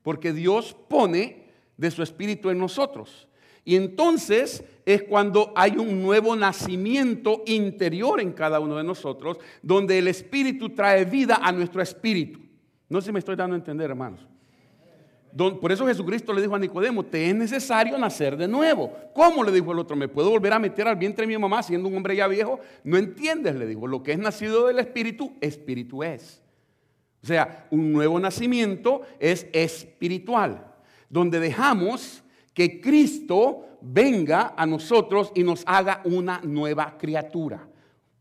Porque 0.03 0.33
Dios 0.33 0.77
pone 0.89 1.47
de 1.77 1.91
su 1.91 2.03
espíritu 2.03 2.51
en 2.51 2.59
nosotros. 2.59 3.29
Y 3.65 3.77
entonces 3.77 4.65
es 4.85 5.05
cuando 5.05 5.53
hay 5.55 5.77
un 5.77 6.03
nuevo 6.03 6.35
nacimiento 6.35 7.45
interior 7.47 8.21
en 8.21 8.33
cada 8.33 8.59
uno 8.59 8.77
de 8.77 8.83
nosotros, 8.83 9.39
donde 9.63 9.99
el 9.99 10.09
Espíritu 10.09 10.71
trae 10.71 11.05
vida 11.05 11.39
a 11.41 11.53
nuestro 11.53 11.81
espíritu. 11.81 12.41
No 12.89 13.01
sé 13.01 13.07
si 13.07 13.13
me 13.13 13.21
estoy 13.21 13.37
dando 13.37 13.55
a 13.55 13.59
entender, 13.59 13.89
hermanos. 13.89 14.27
Por 15.37 15.71
eso 15.71 15.87
Jesucristo 15.87 16.33
le 16.33 16.43
dijo 16.43 16.57
a 16.57 16.59
Nicodemo, 16.59 17.05
te 17.05 17.31
es 17.31 17.35
necesario 17.35 17.97
nacer 17.97 18.37
de 18.37 18.49
nuevo. 18.49 18.93
¿Cómo? 19.15 19.45
Le 19.45 19.53
dijo 19.53 19.73
el 19.73 19.79
otro, 19.79 19.97
¿me 19.97 20.09
puedo 20.09 20.29
volver 20.31 20.53
a 20.53 20.59
meter 20.59 20.89
al 20.89 20.97
vientre 20.97 21.23
de 21.23 21.29
mi 21.29 21.39
mamá 21.39 21.63
siendo 21.63 21.89
un 21.89 21.97
hombre 21.97 22.17
ya 22.17 22.27
viejo? 22.27 22.59
No 22.83 22.99
entiendes, 22.99 23.55
le 23.55 23.67
dijo, 23.67 23.87
lo 23.87 24.03
que 24.03 24.13
es 24.13 24.19
nacido 24.19 24.67
del 24.67 24.81
Espíritu, 24.81 25.33
Espíritu 25.41 26.03
es. 26.03 26.42
O 27.23 27.27
sea, 27.27 27.69
un 27.71 27.93
nuevo 27.93 28.19
nacimiento 28.19 29.03
es 29.21 29.47
espiritual, 29.53 30.67
donde 31.09 31.39
dejamos 31.39 32.25
que 32.53 32.81
Cristo 32.81 33.79
venga 33.81 34.55
a 34.57 34.67
nosotros 34.67 35.31
y 35.35 35.45
nos 35.45 35.63
haga 35.67 36.01
una 36.05 36.41
nueva 36.43 36.97
criatura, 36.99 37.69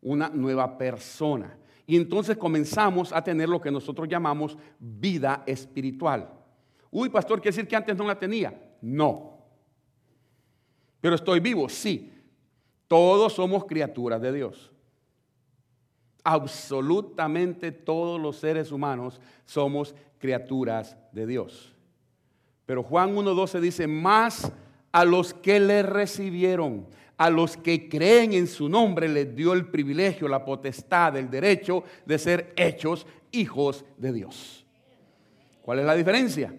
una 0.02 0.30
nueva 0.30 0.78
persona. 0.78 1.58
Y 1.88 1.98
entonces 1.98 2.38
comenzamos 2.38 3.12
a 3.12 3.24
tener 3.24 3.50
lo 3.50 3.60
que 3.60 3.72
nosotros 3.72 4.08
llamamos 4.08 4.58
vida 4.80 5.44
espiritual. 5.46 6.30
Uy, 6.92 7.10
pastor, 7.10 7.42
¿quiere 7.42 7.56
decir 7.56 7.68
que 7.68 7.76
antes 7.76 7.98
no 7.98 8.06
la 8.06 8.18
tenía? 8.18 8.54
No. 8.82 9.40
Pero 11.00 11.16
estoy 11.16 11.40
vivo, 11.40 11.68
sí. 11.68 12.14
Todos 12.88 13.34
somos 13.34 13.66
criaturas 13.66 14.22
de 14.22 14.32
Dios. 14.32 14.71
Absolutamente 16.24 17.72
todos 17.72 18.20
los 18.20 18.38
seres 18.38 18.72
humanos 18.72 19.20
somos 19.46 19.96
criaturas 20.20 20.98
de 21.12 21.26
Dios. 21.26 21.74
Pero 22.66 22.84
Juan 22.84 23.16
1.12 23.16 23.60
dice, 23.60 23.88
más 23.88 24.52
a 24.92 25.06
los 25.06 25.34
que 25.34 25.60
le 25.60 25.84
recibieron, 25.84 26.88
a 27.18 27.30
los 27.30 27.58
que 27.58 27.90
creen 27.90 28.34
en 28.34 28.48
su 28.48 28.70
nombre, 28.70 29.08
les 29.08 29.36
dio 29.36 29.54
el 29.54 29.68
privilegio, 29.68 30.28
la 30.28 30.46
potestad, 30.46 31.18
el 31.18 31.30
derecho 31.30 31.84
de 32.06 32.18
ser 32.18 32.54
hechos 32.56 33.06
hijos 33.32 33.86
de 33.98 34.14
Dios. 34.14 34.66
¿Cuál 35.62 35.80
es 35.80 35.86
la 35.86 35.96
diferencia? 35.96 36.54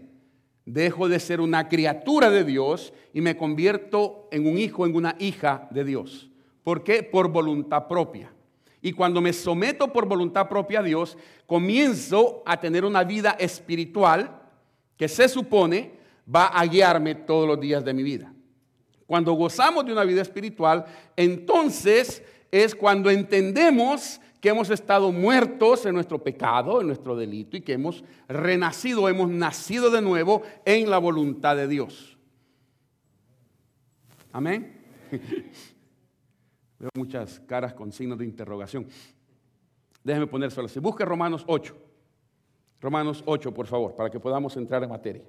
Dejo 0.65 1.09
de 1.09 1.19
ser 1.19 1.41
una 1.41 1.69
criatura 1.69 2.31
de 2.31 2.45
Dios 2.45 2.93
y 3.13 3.21
me 3.21 3.37
convierto 3.37 4.29
en 4.31 4.47
un 4.47 4.59
hijo, 4.59 4.87
en 4.87 4.95
una 4.95 5.17
hija 5.19 5.69
de 5.71 5.85
Dios. 5.85 6.31
¿Por 6.63 6.85
qué? 6.85 7.03
Por 7.03 7.29
voluntad 7.29 7.89
propia. 7.89 8.32
Y 8.83 8.93
cuando 8.93 9.21
me 9.21 9.33
someto 9.33 9.93
por 9.93 10.07
voluntad 10.07 10.49
propia 10.49 10.81
a 10.81 10.83
Dios, 10.83 11.17
comienzo 11.47 12.43
a 12.45 12.59
tener 12.59 12.85
una 12.85 13.05
vida 13.05 13.37
espiritual 13.39 14.43
que 14.97 15.09
se 15.09 15.29
supone 15.29 15.93
va 16.33 16.49
a 16.49 16.67
guiarme 16.67 17.15
todos 17.15 17.47
los 17.47 17.61
días 17.61 17.85
de 17.85 17.95
mi 17.95 18.03
vida. 18.03 18.33
Cuando 19.07 19.33
gozamos 19.35 19.87
de 19.87 19.93
una 19.93 20.05
vida 20.05 20.23
espiritual, 20.23 20.85
entonces 21.17 22.25
es 22.51 22.75
cuando 22.75 23.09
entendemos 23.09 24.21
que 24.41 24.49
hemos 24.49 24.71
estado 24.71 25.13
muertos 25.13 25.87
en 25.87 25.95
nuestro 25.95 26.19
pecado, 26.23 26.81
en 26.81 26.89
nuestro 26.89 27.15
delito, 27.15 27.57
y 27.57 27.61
que 27.61 27.75
hemos 27.75 28.03
renacido, 28.27 29.09
hemos 29.09 29.31
nacido 29.31 29.91
de 29.91 30.03
nuevo 30.03 30.43
en 30.65 30.91
la 30.91 30.99
voluntad 30.99 31.55
de 31.55 31.69
Dios. 31.69 32.19
Amén. 34.33 34.81
Veo 36.83 36.91
muchas 36.97 37.39
caras 37.47 37.75
con 37.75 37.93
signos 37.93 38.19
de 38.19 38.25
interrogación. 38.25 38.89
Déjeme 40.03 40.27
ponérselo 40.27 40.67
así. 40.67 40.81
Busque 40.81 41.05
Romanos 41.05 41.45
8. 41.47 41.77
Romanos 42.81 43.23
8, 43.25 43.55
por 43.55 43.69
favor, 43.69 43.95
para 43.95 44.11
que 44.11 44.19
podamos 44.19 44.57
entrar 44.57 44.83
en 44.83 44.89
materia. 44.89 45.23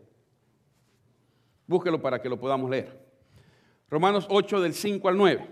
Búsquelo 1.68 2.02
para 2.02 2.20
que 2.20 2.28
lo 2.28 2.40
podamos 2.40 2.72
leer. 2.72 3.00
Romanos 3.88 4.26
8 4.32 4.62
del 4.62 4.74
5 4.74 5.08
al 5.08 5.16
9, 5.16 5.48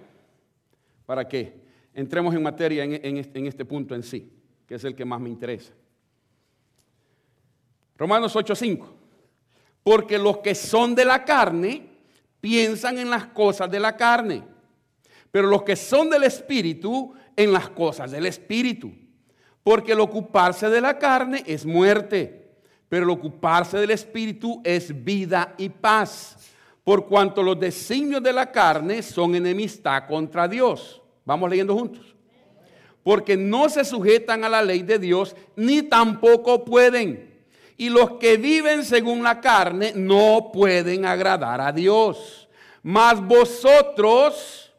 para 1.06 1.28
que 1.28 1.62
entremos 1.94 2.34
en 2.34 2.42
materia 2.42 2.84
en, 2.84 3.46
este 3.46 3.64
punto 3.64 3.94
en 3.94 4.02
sí, 4.02 4.34
que 4.66 4.74
es 4.74 4.84
el 4.84 4.96
que 4.96 5.06
más 5.06 5.22
me 5.22 5.30
interesa. 5.30 5.72
Romanos 7.96 8.36
8, 8.36 8.56
5. 8.56 8.94
Porque 9.84 10.18
los 10.18 10.40
que 10.40 10.56
son 10.56 10.96
de 10.96 11.06
la 11.06 11.24
carne 11.24 11.90
piensan 12.40 12.98
en 12.98 13.12
las 13.12 13.28
cosas 13.28 13.70
de 13.70 13.80
la 13.80 13.96
carne, 13.96 14.50
pero 15.32 15.48
los 15.48 15.64
que 15.64 15.76
son 15.76 16.10
del 16.10 16.24
Espíritu 16.24 17.14
en 17.36 17.52
las 17.52 17.70
cosas 17.70 18.12
del 18.12 18.26
Espíritu. 18.26 18.92
Porque 19.64 19.94
el 19.94 20.00
ocuparse 20.00 20.70
de 20.70 20.82
la 20.82 21.00
carne 21.00 21.44
es 21.46 21.66
muerte 21.66 22.42
pero 22.92 23.06
el 23.06 23.12
ocuparse 23.12 23.78
del 23.78 23.92
Espíritu 23.92 24.60
es 24.66 25.06
vida 25.06 25.56
y 25.58 25.70
paz, 25.70 26.36
por 26.84 27.08
cuanto 27.08 27.42
los 27.42 27.58
designios 27.58 28.22
de 28.22 28.34
la 28.34 28.52
carne 28.52 29.02
son 29.02 29.34
enemistad 29.34 30.08
contra 30.10 30.46
Dios. 30.46 31.02
Vamos 31.24 31.50
leyendo 31.50 31.74
juntos. 31.74 32.14
Porque 33.02 33.38
no 33.38 33.70
se 33.70 33.86
sujetan 33.86 34.44
a 34.44 34.50
la 34.50 34.62
ley 34.62 34.84
de 34.84 35.00
Dios, 35.00 35.38
ni 35.56 35.84
tampoco 35.84 36.66
pueden. 36.66 37.46
Y 37.78 37.88
los 37.88 38.18
que 38.18 38.36
viven 38.36 38.84
según 38.84 39.24
la 39.24 39.40
carne 39.40 39.94
no 39.96 40.52
pueden 40.52 41.06
agradar 41.06 41.62
a 41.62 41.72
Dios. 41.72 42.50
Mas 42.84 43.26
vosotros, 43.26 44.71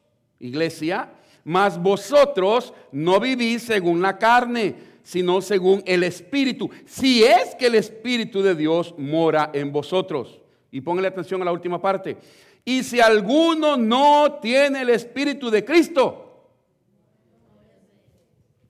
iglesia, 0.42 1.08
Mas 1.44 1.80
vosotros 1.80 2.72
no 2.92 3.18
vivís 3.18 3.62
según 3.62 4.00
la 4.00 4.18
carne, 4.18 4.76
sino 5.02 5.40
según 5.40 5.82
el 5.86 6.04
Espíritu. 6.04 6.70
Si 6.86 7.24
es 7.24 7.54
que 7.56 7.66
el 7.66 7.74
Espíritu 7.74 8.42
de 8.42 8.54
Dios 8.54 8.94
mora 8.96 9.50
en 9.52 9.72
vosotros. 9.72 10.40
Y 10.70 10.80
póngale 10.80 11.08
atención 11.08 11.42
a 11.42 11.44
la 11.44 11.52
última 11.52 11.80
parte. 11.80 12.16
Y 12.64 12.84
si 12.84 13.00
alguno 13.00 13.76
no 13.76 14.38
tiene 14.40 14.82
el 14.82 14.90
Espíritu 14.90 15.50
de 15.50 15.64
Cristo, 15.64 16.48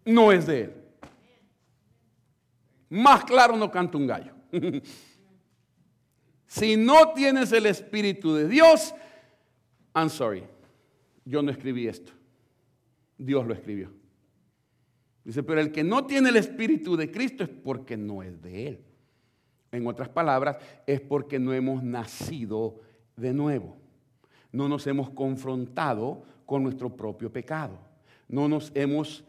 no 0.07 0.33
es 0.33 0.47
de 0.47 0.61
él. 0.63 0.75
Más 2.89 3.25
claro 3.25 3.57
no 3.57 3.71
canta 3.71 3.99
un 3.99 4.07
gallo. 4.07 4.33
si 6.47 6.77
no 6.77 7.13
tienes 7.13 7.53
el 7.53 7.67
Espíritu 7.67 8.35
de 8.35 8.49
Dios, 8.49 8.95
I'm 9.95 10.09
sorry, 10.09 10.45
yo 11.25 11.43
no 11.43 11.51
escribí 11.51 11.87
esto. 11.87 12.13
Dios 13.19 13.47
lo 13.47 13.55
escribió. 13.55 13.91
Dice, 15.25 15.43
pero 15.43 15.61
el 15.61 15.71
que 15.71 15.85
no 15.85 16.07
tiene 16.07 16.31
el 16.31 16.37
Espíritu 16.37 16.97
de 16.97 17.11
Cristo 17.11 17.45
es 17.45 17.51
porque 17.51 17.97
no 17.97 18.23
es 18.23 18.41
de 18.43 18.69
Él. 18.69 18.85
En 19.71 19.87
otras 19.87 20.09
palabras, 20.09 20.59
es 20.87 21.01
porque 21.01 21.39
no 21.39 21.53
hemos 21.53 21.83
nacido 21.83 22.81
de 23.17 23.33
nuevo. 23.33 23.77
No 24.51 24.69
nos 24.69 24.87
hemos 24.87 25.11
confrontado 25.11 26.25
con 26.45 26.63
nuestro 26.63 26.95
propio 26.95 27.33
pecado. 27.33 27.79
No 28.29 28.49
nos 28.49 28.73
hemos 28.75 29.25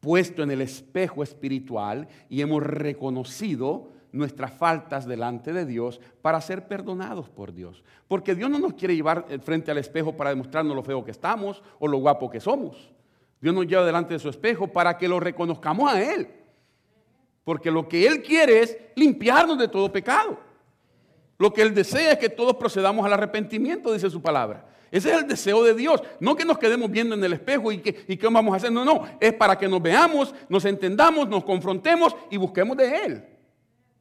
puesto 0.00 0.42
en 0.42 0.50
el 0.50 0.60
espejo 0.60 1.22
espiritual 1.22 2.08
y 2.28 2.42
hemos 2.42 2.62
reconocido 2.62 3.90
nuestras 4.12 4.52
faltas 4.52 5.06
delante 5.06 5.52
de 5.52 5.64
Dios 5.64 6.00
para 6.20 6.40
ser 6.40 6.68
perdonados 6.68 7.28
por 7.28 7.52
Dios. 7.52 7.82
Porque 8.06 8.34
Dios 8.34 8.50
no 8.50 8.58
nos 8.58 8.74
quiere 8.74 8.94
llevar 8.94 9.26
frente 9.42 9.70
al 9.70 9.78
espejo 9.78 10.16
para 10.16 10.30
demostrarnos 10.30 10.76
lo 10.76 10.82
feo 10.82 11.04
que 11.04 11.10
estamos 11.10 11.62
o 11.78 11.88
lo 11.88 11.98
guapo 11.98 12.30
que 12.30 12.40
somos. 12.40 12.92
Dios 13.40 13.54
nos 13.54 13.66
lleva 13.66 13.84
delante 13.84 14.14
de 14.14 14.20
su 14.20 14.28
espejo 14.28 14.68
para 14.68 14.96
que 14.96 15.08
lo 15.08 15.18
reconozcamos 15.18 15.90
a 15.92 16.00
Él. 16.00 16.28
Porque 17.42 17.70
lo 17.70 17.88
que 17.88 18.06
Él 18.06 18.22
quiere 18.22 18.60
es 18.60 18.78
limpiarnos 18.94 19.58
de 19.58 19.66
todo 19.66 19.90
pecado. 19.90 20.38
Lo 21.38 21.52
que 21.52 21.62
Él 21.62 21.74
desea 21.74 22.12
es 22.12 22.18
que 22.18 22.28
todos 22.28 22.54
procedamos 22.54 23.04
al 23.04 23.14
arrepentimiento, 23.14 23.92
dice 23.92 24.08
su 24.10 24.22
palabra. 24.22 24.66
Ese 24.92 25.10
es 25.10 25.22
el 25.22 25.26
deseo 25.26 25.64
de 25.64 25.74
Dios. 25.74 26.02
No 26.20 26.36
que 26.36 26.44
nos 26.44 26.58
quedemos 26.58 26.90
viendo 26.90 27.14
en 27.14 27.24
el 27.24 27.32
espejo 27.32 27.72
y 27.72 27.78
que, 27.78 28.04
y 28.06 28.16
qué 28.16 28.28
vamos 28.28 28.52
a 28.52 28.58
hacer. 28.58 28.70
No, 28.70 28.84
no. 28.84 29.06
Es 29.18 29.32
para 29.32 29.56
que 29.56 29.66
nos 29.66 29.82
veamos, 29.82 30.34
nos 30.50 30.66
entendamos, 30.66 31.28
nos 31.28 31.42
confrontemos 31.42 32.14
y 32.30 32.36
busquemos 32.36 32.76
de 32.76 33.04
Él. 33.04 33.24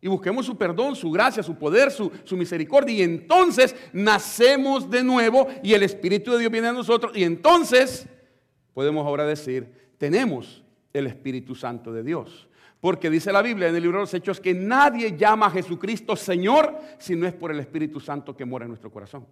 Y 0.01 0.08
busquemos 0.08 0.48
su 0.48 0.58
perdón, 0.58 0.96
su 0.96 1.12
gracia, 1.12 1.43
su 1.43 1.55
poder, 1.55 1.91
su, 1.91 2.12
su 2.24 2.36
misericordia. 2.36 2.96
Y 2.96 3.01
entonces 3.03 3.75
nacemos 3.93 4.89
de 4.89 5.03
nuevo 5.03 5.48
y 5.62 5.74
el 5.74 5.84
Espíritu 5.84 6.31
de 6.31 6.39
Dios 6.39 6.51
viene 6.51 6.70
a 6.70 6.74
nosotros. 6.74 7.15
Y 7.15 7.24
entonces 7.24 8.08
podemos 8.74 9.05
ahora 9.05 9.25
decir, 9.25 9.93
tenemos 10.00 10.63
el 10.91 11.08
Espíritu 11.08 11.53
Santo 11.53 11.93
de 11.93 12.01
Dios. 12.03 12.48
Porque 12.79 13.12
dice 13.12 13.31
la 13.31 13.43
Biblia 13.43 13.67
en 13.67 13.75
el 13.75 13.84
libro 13.84 14.00
de 14.00 14.03
los 14.03 14.13
Hechos 14.15 14.41
que 14.41 14.55
nadie 14.55 15.15
llama 15.15 15.46
a 15.46 15.51
Jesucristo 15.51 16.15
Señor 16.15 16.79
si 16.98 17.15
no 17.15 17.27
es 17.27 17.34
por 17.34 17.51
el 17.51 17.60
Espíritu 17.60 18.00
Santo 18.00 18.36
que 18.36 18.43
mora 18.43 18.65
en 18.65 18.70
nuestro 18.70 18.91
corazón. 18.91 19.27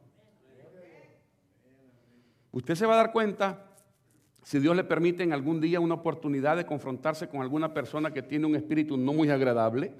Usted 2.51 2.75
se 2.75 2.85
va 2.85 2.93
a 2.93 2.97
dar 2.97 3.11
cuenta, 3.11 3.65
si 4.43 4.59
Dios 4.59 4.75
le 4.75 4.83
permite 4.83 5.23
en 5.23 5.33
algún 5.33 5.59
día 5.59 5.79
una 5.79 5.95
oportunidad 5.95 6.57
de 6.57 6.65
confrontarse 6.65 7.27
con 7.27 7.41
alguna 7.41 7.73
persona 7.73 8.11
que 8.11 8.21
tiene 8.21 8.45
un 8.45 8.55
espíritu 8.55 8.97
no 8.97 9.13
muy 9.13 9.29
agradable, 9.29 9.93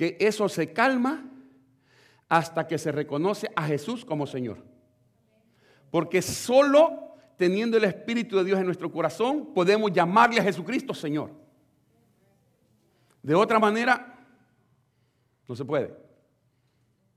que 0.00 0.16
eso 0.18 0.48
se 0.48 0.72
calma 0.72 1.30
hasta 2.26 2.66
que 2.66 2.78
se 2.78 2.90
reconoce 2.90 3.50
a 3.54 3.66
Jesús 3.66 4.02
como 4.02 4.26
Señor. 4.26 4.64
Porque 5.90 6.22
solo 6.22 7.16
teniendo 7.36 7.76
el 7.76 7.84
Espíritu 7.84 8.38
de 8.38 8.44
Dios 8.44 8.58
en 8.58 8.64
nuestro 8.64 8.90
corazón, 8.90 9.52
podemos 9.52 9.92
llamarle 9.92 10.40
a 10.40 10.44
Jesucristo 10.44 10.94
Señor. 10.94 11.32
De 13.22 13.34
otra 13.34 13.58
manera, 13.58 14.26
no 15.46 15.54
se 15.54 15.66
puede. 15.66 15.94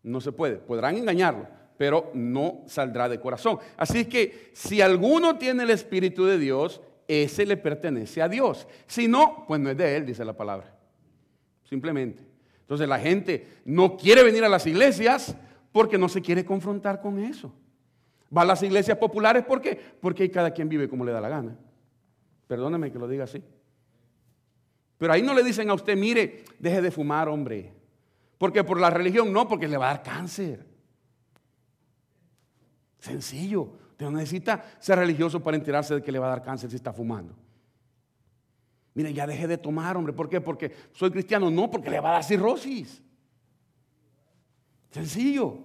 No 0.01 0.19
se 0.19 0.34
puede. 0.34 0.58
Podrán 0.58 0.97
engañarlo, 0.97 1.47
pero 1.77 2.12
no 2.13 2.63
saldrá 2.67 3.08
de 3.08 3.17
corazón. 3.17 3.60
Así 3.77 4.03
que 4.10 4.51
si 4.51 4.81
alguno 4.81 5.38
tiene 5.38 5.63
el 5.63 5.69
Espíritu 5.69 6.25
de 6.25 6.38
Dios, 6.38 6.81
ese 7.08 7.45
le 7.45 7.55
pertenece 7.55 8.21
a 8.21 8.27
Dios. 8.27 8.67
Si 8.88 9.08
no, 9.08 9.45
pues 9.47 9.62
no 9.62 9.69
es 9.69 9.77
de 9.77 9.95
Él, 9.95 10.05
dice 10.05 10.25
la 10.25 10.36
palabra. 10.36 10.75
Simplemente. 11.63 12.33
Entonces 12.63 12.88
la 12.88 12.99
gente 12.99 13.47
no 13.65 13.97
quiere 13.97 14.23
venir 14.23 14.43
a 14.43 14.49
las 14.49 14.65
iglesias 14.65 15.36
porque 15.71 15.97
no 15.97 16.10
se 16.10 16.21
quiere 16.21 16.45
confrontar 16.45 17.02
con 17.02 17.19
eso. 17.19 17.54
Va 18.36 18.41
a 18.41 18.45
las 18.45 18.63
iglesias 18.63 18.97
populares, 18.97 19.43
¿por 19.43 19.62
qué? 19.62 19.80
Porque 20.02 20.32
cada 20.32 20.52
quien 20.52 20.69
vive 20.69 20.89
como 20.89 21.06
le 21.06 21.12
da 21.12 21.21
la 21.21 21.30
gana. 21.30 21.56
Perdóneme 22.47 22.91
que 22.91 22.99
lo 22.99 23.08
diga 23.08 23.26
así. 23.26 23.43
Pero 24.97 25.13
ahí 25.13 25.21
no 25.21 25.34
le 25.34 25.43
dicen 25.43 25.69
a 25.69 25.73
usted, 25.73 25.97
mire, 25.97 26.45
deje 26.60 26.82
de 26.82 26.89
fumar, 26.89 27.28
hombre. 27.28 27.73
Porque 28.38 28.63
por 28.63 28.80
la 28.80 28.89
religión 28.89 29.32
no, 29.32 29.47
porque 29.47 29.67
le 29.67 29.78
va 29.78 29.91
a 29.91 29.93
dar 29.95 30.04
cáncer. 30.04 30.65
Sencillo. 32.99 33.73
Usted 33.91 34.06
no 34.06 34.12
necesita 34.12 34.63
ser 34.80 34.97
religioso 34.97 35.41
para 35.43 35.58
enterarse 35.58 35.95
de 35.95 36.02
que 36.02 36.12
le 36.12 36.19
va 36.19 36.28
a 36.28 36.30
dar 36.30 36.43
cáncer 36.43 36.69
si 36.69 36.78
está 36.78 36.93
fumando. 36.93 37.36
Mire, 38.93 39.13
ya 39.13 39.25
deje 39.25 39.47
de 39.47 39.58
tomar, 39.58 39.97
hombre. 39.97 40.13
¿Por 40.13 40.29
qué? 40.29 40.39
Porque 40.39 40.71
soy 40.93 41.10
cristiano. 41.12 41.49
No, 41.49 41.69
porque 41.69 41.89
le 41.89 41.99
va 41.99 42.10
a 42.10 42.13
dar 42.13 42.23
cirrosis. 42.23 43.01
Sencillo. 44.91 45.58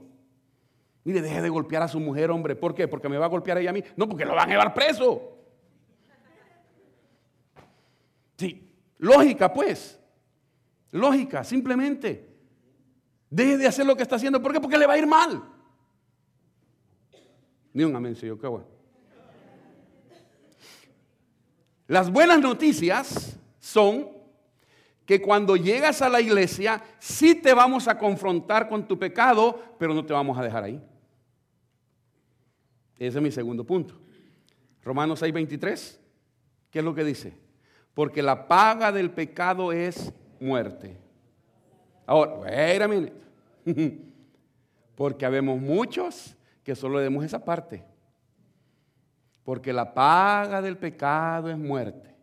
Mire, 1.05 1.21
deje 1.21 1.43
de 1.43 1.49
golpear 1.49 1.83
a 1.83 1.89
su 1.89 2.01
mujer, 2.01 2.31
hombre. 2.31 2.57
¿Por 2.57 2.75
qué? 2.75 2.89
Porque 2.89 3.09
me 3.09 3.19
va 3.19 3.27
a 3.27 3.29
golpear 3.29 3.59
ella 3.59 3.71
a 3.71 3.73
mí. 3.73 3.83
No, 3.97 4.09
porque 4.09 4.25
lo 4.25 4.35
van 4.35 4.49
a 4.49 4.53
llevar 4.53 4.75
preso. 4.75 5.37
Sí, 8.37 8.73
lógica 8.99 9.53
pues. 9.53 10.01
Lógica, 10.91 11.45
simplemente. 11.45 12.29
Deje 13.29 13.59
de 13.59 13.67
hacer 13.67 13.85
lo 13.85 13.95
que 13.95 14.03
está 14.03 14.17
haciendo. 14.17 14.41
¿Por 14.41 14.53
qué? 14.53 14.61
Porque 14.61 14.79
le 14.79 14.87
va 14.87 14.95
a 14.95 14.99
ir 14.99 15.07
mal. 15.07 15.43
Ni 17.75 17.85
un 17.85 17.95
amén, 17.95 18.17
señor. 18.17 18.41
Qué 18.41 18.47
bueno. 18.47 18.78
Las 21.89 22.13
buenas 22.13 22.39
noticias 22.39 23.37
son 23.59 24.11
que 25.07 25.23
cuando 25.23 25.57
llegas 25.57 26.03
a 26.03 26.11
la 26.11 26.21
iglesia 26.21 26.83
sí 26.99 27.35
te 27.35 27.55
vamos 27.55 27.89
a 27.89 27.97
confrontar 27.97 28.69
con 28.69 28.87
tu 28.87 28.99
pecado, 28.99 29.59
pero 29.79 29.95
no 29.95 30.05
te 30.05 30.13
vamos 30.13 30.37
a 30.37 30.43
dejar 30.43 30.65
ahí. 30.65 30.81
Ese 32.99 33.17
es 33.17 33.23
mi 33.23 33.33
segundo 33.33 33.65
punto. 33.65 33.99
Romanos 34.83 35.23
6:23, 35.23 35.99
¿qué 36.71 36.79
es 36.81 36.85
lo 36.85 36.95
que 36.95 37.05
dice? 37.05 37.33
Porque 37.95 38.23
la 38.23 38.47
paga 38.47 38.93
del 38.93 39.11
pecado 39.11 39.73
es 39.73 40.13
muerte. 40.41 40.95
Ahora, 42.05 42.35
wait 42.35 42.83
a 42.83 42.89
minute. 42.89 43.15
Porque 44.95 45.25
habemos 45.25 45.59
muchos 45.59 46.37
que 46.63 46.75
solo 46.75 46.99
demos 46.99 47.25
esa 47.25 47.43
parte. 47.43 47.83
Porque 49.49 49.73
la 49.73 49.95
paga 49.95 50.61
del 50.61 50.77
pecado 50.77 51.49
es 51.49 51.57
muerte. 51.57 52.15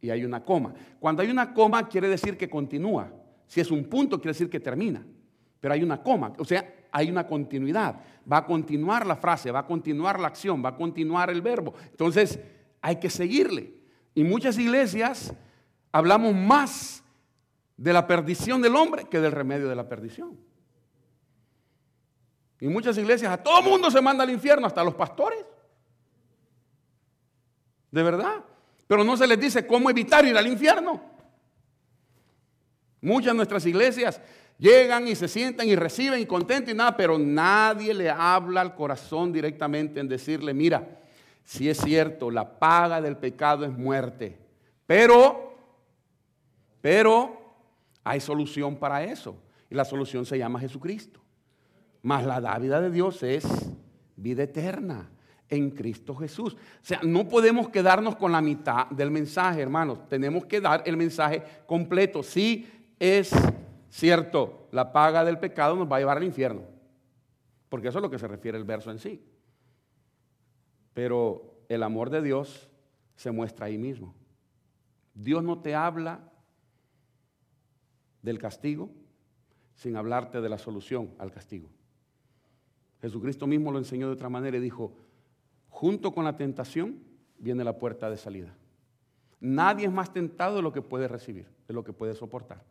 Y 0.00 0.08
hay 0.10 0.24
una 0.24 0.44
coma. 0.44 0.72
Cuando 1.00 1.20
hay 1.20 1.28
una 1.28 1.52
coma 1.52 1.88
quiere 1.88 2.08
decir 2.08 2.36
que 2.36 2.48
continúa. 2.48 3.12
Si 3.48 3.60
es 3.60 3.72
un 3.72 3.86
punto 3.86 4.18
quiere 4.18 4.34
decir 4.34 4.48
que 4.48 4.60
termina. 4.60 5.04
Pero 5.58 5.74
hay 5.74 5.82
una 5.82 6.00
coma. 6.00 6.32
O 6.38 6.44
sea, 6.44 6.64
hay 6.92 7.10
una 7.10 7.26
continuidad. 7.26 7.96
Va 8.32 8.36
a 8.36 8.46
continuar 8.46 9.04
la 9.04 9.16
frase, 9.16 9.50
va 9.50 9.58
a 9.58 9.66
continuar 9.66 10.20
la 10.20 10.28
acción, 10.28 10.64
va 10.64 10.68
a 10.68 10.76
continuar 10.76 11.28
el 11.28 11.42
verbo. 11.42 11.74
Entonces, 11.90 12.38
hay 12.80 13.00
que 13.00 13.10
seguirle. 13.10 13.74
Y 14.14 14.22
muchas 14.22 14.56
iglesias 14.56 15.34
hablamos 15.90 16.36
más 16.36 17.02
de 17.76 17.92
la 17.92 18.06
perdición 18.06 18.62
del 18.62 18.76
hombre 18.76 19.06
que 19.06 19.18
del 19.18 19.32
remedio 19.32 19.68
de 19.68 19.74
la 19.74 19.88
perdición. 19.88 20.38
Y 22.60 22.68
muchas 22.68 22.96
iglesias 22.96 23.32
a 23.32 23.42
todo 23.42 23.60
mundo 23.60 23.90
se 23.90 24.00
manda 24.00 24.22
al 24.22 24.30
infierno, 24.30 24.68
hasta 24.68 24.84
los 24.84 24.94
pastores. 24.94 25.44
De 27.94 28.02
verdad. 28.02 28.44
Pero 28.86 29.04
no 29.04 29.16
se 29.16 29.26
les 29.26 29.38
dice 29.38 29.66
cómo 29.66 29.88
evitar 29.88 30.24
ir 30.24 30.36
al 30.36 30.46
infierno. 30.46 31.00
Muchas 33.00 33.32
de 33.32 33.34
nuestras 33.34 33.64
iglesias 33.66 34.20
Llegan 34.58 35.08
y 35.08 35.16
se 35.16 35.26
sientan 35.26 35.68
y 35.68 35.74
reciben 35.74 36.20
y 36.20 36.26
contentos 36.26 36.72
y 36.72 36.76
nada, 36.76 36.96
pero 36.96 37.18
nadie 37.18 37.92
le 37.92 38.08
habla 38.08 38.60
al 38.60 38.74
corazón 38.74 39.32
directamente 39.32 39.98
en 39.98 40.08
decirle, 40.08 40.54
mira, 40.54 41.00
si 41.42 41.68
es 41.68 41.78
cierto, 41.78 42.30
la 42.30 42.58
paga 42.58 43.00
del 43.00 43.16
pecado 43.16 43.64
es 43.64 43.76
muerte, 43.76 44.38
pero, 44.86 45.56
pero 46.80 47.56
hay 48.04 48.20
solución 48.20 48.76
para 48.76 49.02
eso. 49.02 49.36
Y 49.68 49.74
la 49.74 49.84
solución 49.84 50.24
se 50.24 50.38
llama 50.38 50.60
Jesucristo. 50.60 51.20
Mas 52.02 52.24
la 52.24 52.40
dávida 52.40 52.80
de 52.80 52.90
Dios 52.90 53.22
es 53.22 53.44
vida 54.14 54.44
eterna 54.44 55.10
en 55.54 55.70
Cristo 55.70 56.14
Jesús. 56.14 56.54
O 56.54 56.58
sea, 56.82 57.00
no 57.02 57.28
podemos 57.28 57.68
quedarnos 57.68 58.16
con 58.16 58.32
la 58.32 58.40
mitad 58.40 58.86
del 58.88 59.10
mensaje, 59.10 59.62
hermanos. 59.62 60.08
Tenemos 60.08 60.46
que 60.46 60.60
dar 60.60 60.82
el 60.86 60.96
mensaje 60.96 61.42
completo. 61.66 62.22
Sí 62.22 62.66
es 62.98 63.32
Cierto, 63.94 64.66
la 64.72 64.92
paga 64.92 65.24
del 65.24 65.38
pecado 65.38 65.76
nos 65.76 65.88
va 65.88 65.94
a 65.94 65.98
llevar 66.00 66.16
al 66.16 66.24
infierno, 66.24 66.62
porque 67.68 67.86
eso 67.86 67.98
es 67.98 68.02
lo 68.02 68.10
que 68.10 68.18
se 68.18 68.26
refiere 68.26 68.58
el 68.58 68.64
verso 68.64 68.90
en 68.90 68.98
sí. 68.98 69.24
Pero 70.92 71.60
el 71.68 71.80
amor 71.80 72.10
de 72.10 72.20
Dios 72.20 72.68
se 73.14 73.30
muestra 73.30 73.66
ahí 73.66 73.78
mismo. 73.78 74.12
Dios 75.14 75.44
no 75.44 75.62
te 75.62 75.76
habla 75.76 76.28
del 78.20 78.40
castigo 78.40 78.90
sin 79.76 79.94
hablarte 79.94 80.40
de 80.40 80.48
la 80.48 80.58
solución 80.58 81.14
al 81.16 81.30
castigo. 81.30 81.70
Jesucristo 83.00 83.46
mismo 83.46 83.70
lo 83.70 83.78
enseñó 83.78 84.08
de 84.08 84.14
otra 84.14 84.28
manera 84.28 84.56
y 84.56 84.60
dijo, 84.60 84.96
junto 85.74 86.12
con 86.12 86.24
la 86.24 86.36
tentación 86.36 87.00
viene 87.36 87.64
la 87.64 87.76
puerta 87.76 88.08
de 88.08 88.16
salida. 88.16 88.54
Nadie 89.40 89.86
es 89.86 89.92
más 89.92 90.12
tentado 90.12 90.54
de 90.54 90.62
lo 90.62 90.72
que 90.72 90.82
puede 90.82 91.08
recibir, 91.08 91.48
de 91.66 91.74
lo 91.74 91.82
que 91.82 91.92
puede 91.92 92.14
soportar. 92.14 92.62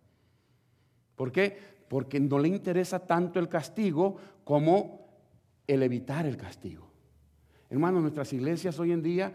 ¿Por 1.18 1.30
qué? 1.30 1.60
Porque 1.90 2.22
no 2.22 2.40
le 2.40 2.48
interesa 2.48 3.00
tanto 3.00 3.40
el 3.40 3.50
castigo 3.50 4.16
como 4.46 5.06
el 5.68 5.84
evitar 5.84 6.26
el 6.26 6.38
castigo. 6.38 6.90
Hermanos, 7.70 8.04
nuestras 8.04 8.32
iglesias 8.32 8.80
hoy 8.80 8.94
en 8.94 9.04
día 9.04 9.34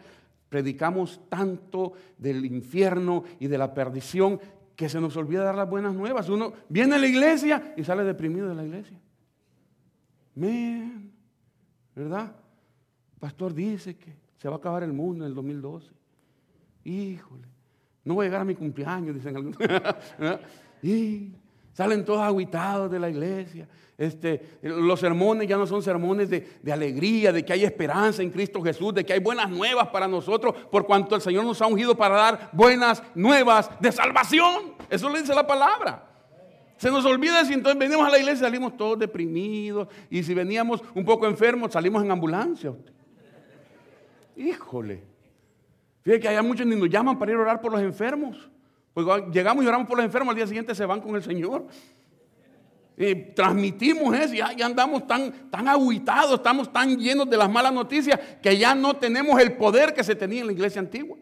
predicamos 0.49 1.21
tanto 1.29 1.93
del 2.17 2.47
infierno 2.47 3.25
y 3.39 3.49
de 3.49 3.59
la 3.59 3.75
perdición 3.75 4.41
que 4.77 4.89
se 4.89 4.99
nos 4.99 5.15
olvida 5.19 5.45
dar 5.45 5.57
las 5.57 5.69
buenas 5.69 5.95
nuevas. 5.95 6.31
Uno 6.31 6.55
viene 6.71 6.95
a 6.95 6.99
la 6.99 7.07
iglesia 7.07 7.75
y 7.77 7.85
sale 7.85 8.03
deprimido 8.03 8.49
de 8.49 8.55
la 8.55 8.65
iglesia. 8.65 8.99
¿verdad? 11.95 12.33
Pastor 13.19 13.55
dice 13.55 13.97
que 13.97 14.15
se 14.39 14.49
va 14.49 14.57
a 14.57 14.59
acabar 14.59 14.83
el 14.83 14.93
mundo 14.93 15.25
en 15.25 15.31
el 15.31 15.35
2012. 15.35 15.91
Híjole, 16.85 17.47
no 18.05 18.15
voy 18.15 18.25
a 18.25 18.29
llegar 18.29 18.41
a 18.43 18.45
mi 18.45 18.55
cumpleaños, 18.55 19.15
dicen 19.15 19.37
algunos. 19.37 19.59
y 20.83 21.33
salen 21.73 22.05
todos 22.05 22.21
aguitados 22.21 22.91
de 22.91 22.99
la 22.99 23.11
iglesia. 23.11 23.69
Este, 23.97 24.59
los 24.63 25.01
sermones 25.01 25.49
ya 25.49 25.57
no 25.57 25.67
son 25.67 25.83
sermones 25.83 26.31
de, 26.31 26.59
de, 26.63 26.73
alegría, 26.73 27.33
de 27.33 27.45
que 27.45 27.53
hay 27.53 27.65
esperanza 27.65 28.23
en 28.23 28.31
Cristo 28.31 28.63
Jesús, 28.63 28.95
de 28.95 29.05
que 29.05 29.13
hay 29.13 29.19
buenas 29.19 29.51
nuevas 29.51 29.89
para 29.89 30.07
nosotros, 30.07 30.55
por 30.71 30.87
cuanto 30.87 31.17
el 31.17 31.21
Señor 31.21 31.45
nos 31.45 31.61
ha 31.61 31.67
ungido 31.67 31.97
para 31.97 32.15
dar 32.15 32.51
buenas 32.53 33.03
nuevas 33.17 33.69
de 33.81 33.91
salvación. 33.91 34.75
Eso 34.89 35.11
le 35.11 35.21
dice 35.21 35.35
la 35.35 35.47
palabra. 35.47 36.05
Se 36.77 36.93
nos 36.93 37.05
olvida 37.05 37.41
eso, 37.41 37.53
entonces 37.53 37.77
venimos 37.77 38.07
a 38.07 38.11
la 38.11 38.19
iglesia 38.19 38.43
y 38.43 38.51
salimos 38.51 38.77
todos 38.77 39.01
deprimidos. 39.01 39.89
Y 40.09 40.23
si 40.23 40.33
veníamos 40.33 40.81
un 40.95 41.05
poco 41.05 41.27
enfermos, 41.27 41.73
salimos 41.73 42.05
en 42.05 42.13
ambulancia. 42.13 42.73
Híjole. 44.38 45.03
Fíjate 46.03 46.20
que 46.20 46.29
hay 46.29 46.42
muchos 46.42 46.64
ni 46.64 46.77
nos 46.77 46.88
llaman 46.88 47.18
para 47.18 47.33
ir 47.33 47.38
a 47.38 47.40
orar 47.40 47.61
por 47.61 47.72
los 47.72 47.81
enfermos. 47.81 48.48
Pues 48.94 49.07
llegamos 49.33 49.64
y 49.64 49.66
oramos 49.66 49.88
por 49.88 49.96
los 49.96 50.07
enfermos, 50.07 50.31
al 50.31 50.37
día 50.37 50.46
siguiente 50.46 50.74
se 50.74 50.87
van 50.87 51.01
con 51.01 51.16
el 51.16 51.22
Señor. 51.22 51.66
Y 52.96 53.14
transmitimos 53.33 54.14
eso, 54.16 54.35
ya, 54.35 54.55
andamos 54.64 55.07
tan, 55.07 55.51
tan 55.51 55.68
aguitados, 55.68 56.35
estamos 56.35 56.72
tan 56.72 56.96
llenos 56.98 57.29
de 57.29 57.37
las 57.37 57.51
malas 57.51 57.72
noticias 57.72 58.18
que 58.40 58.57
ya 58.57 58.74
no 58.74 58.94
tenemos 58.94 59.40
el 59.40 59.57
poder 59.57 59.92
que 59.92 60.05
se 60.05 60.14
tenía 60.14 60.40
en 60.40 60.46
la 60.46 60.53
iglesia 60.53 60.81
antigua. 60.81 61.16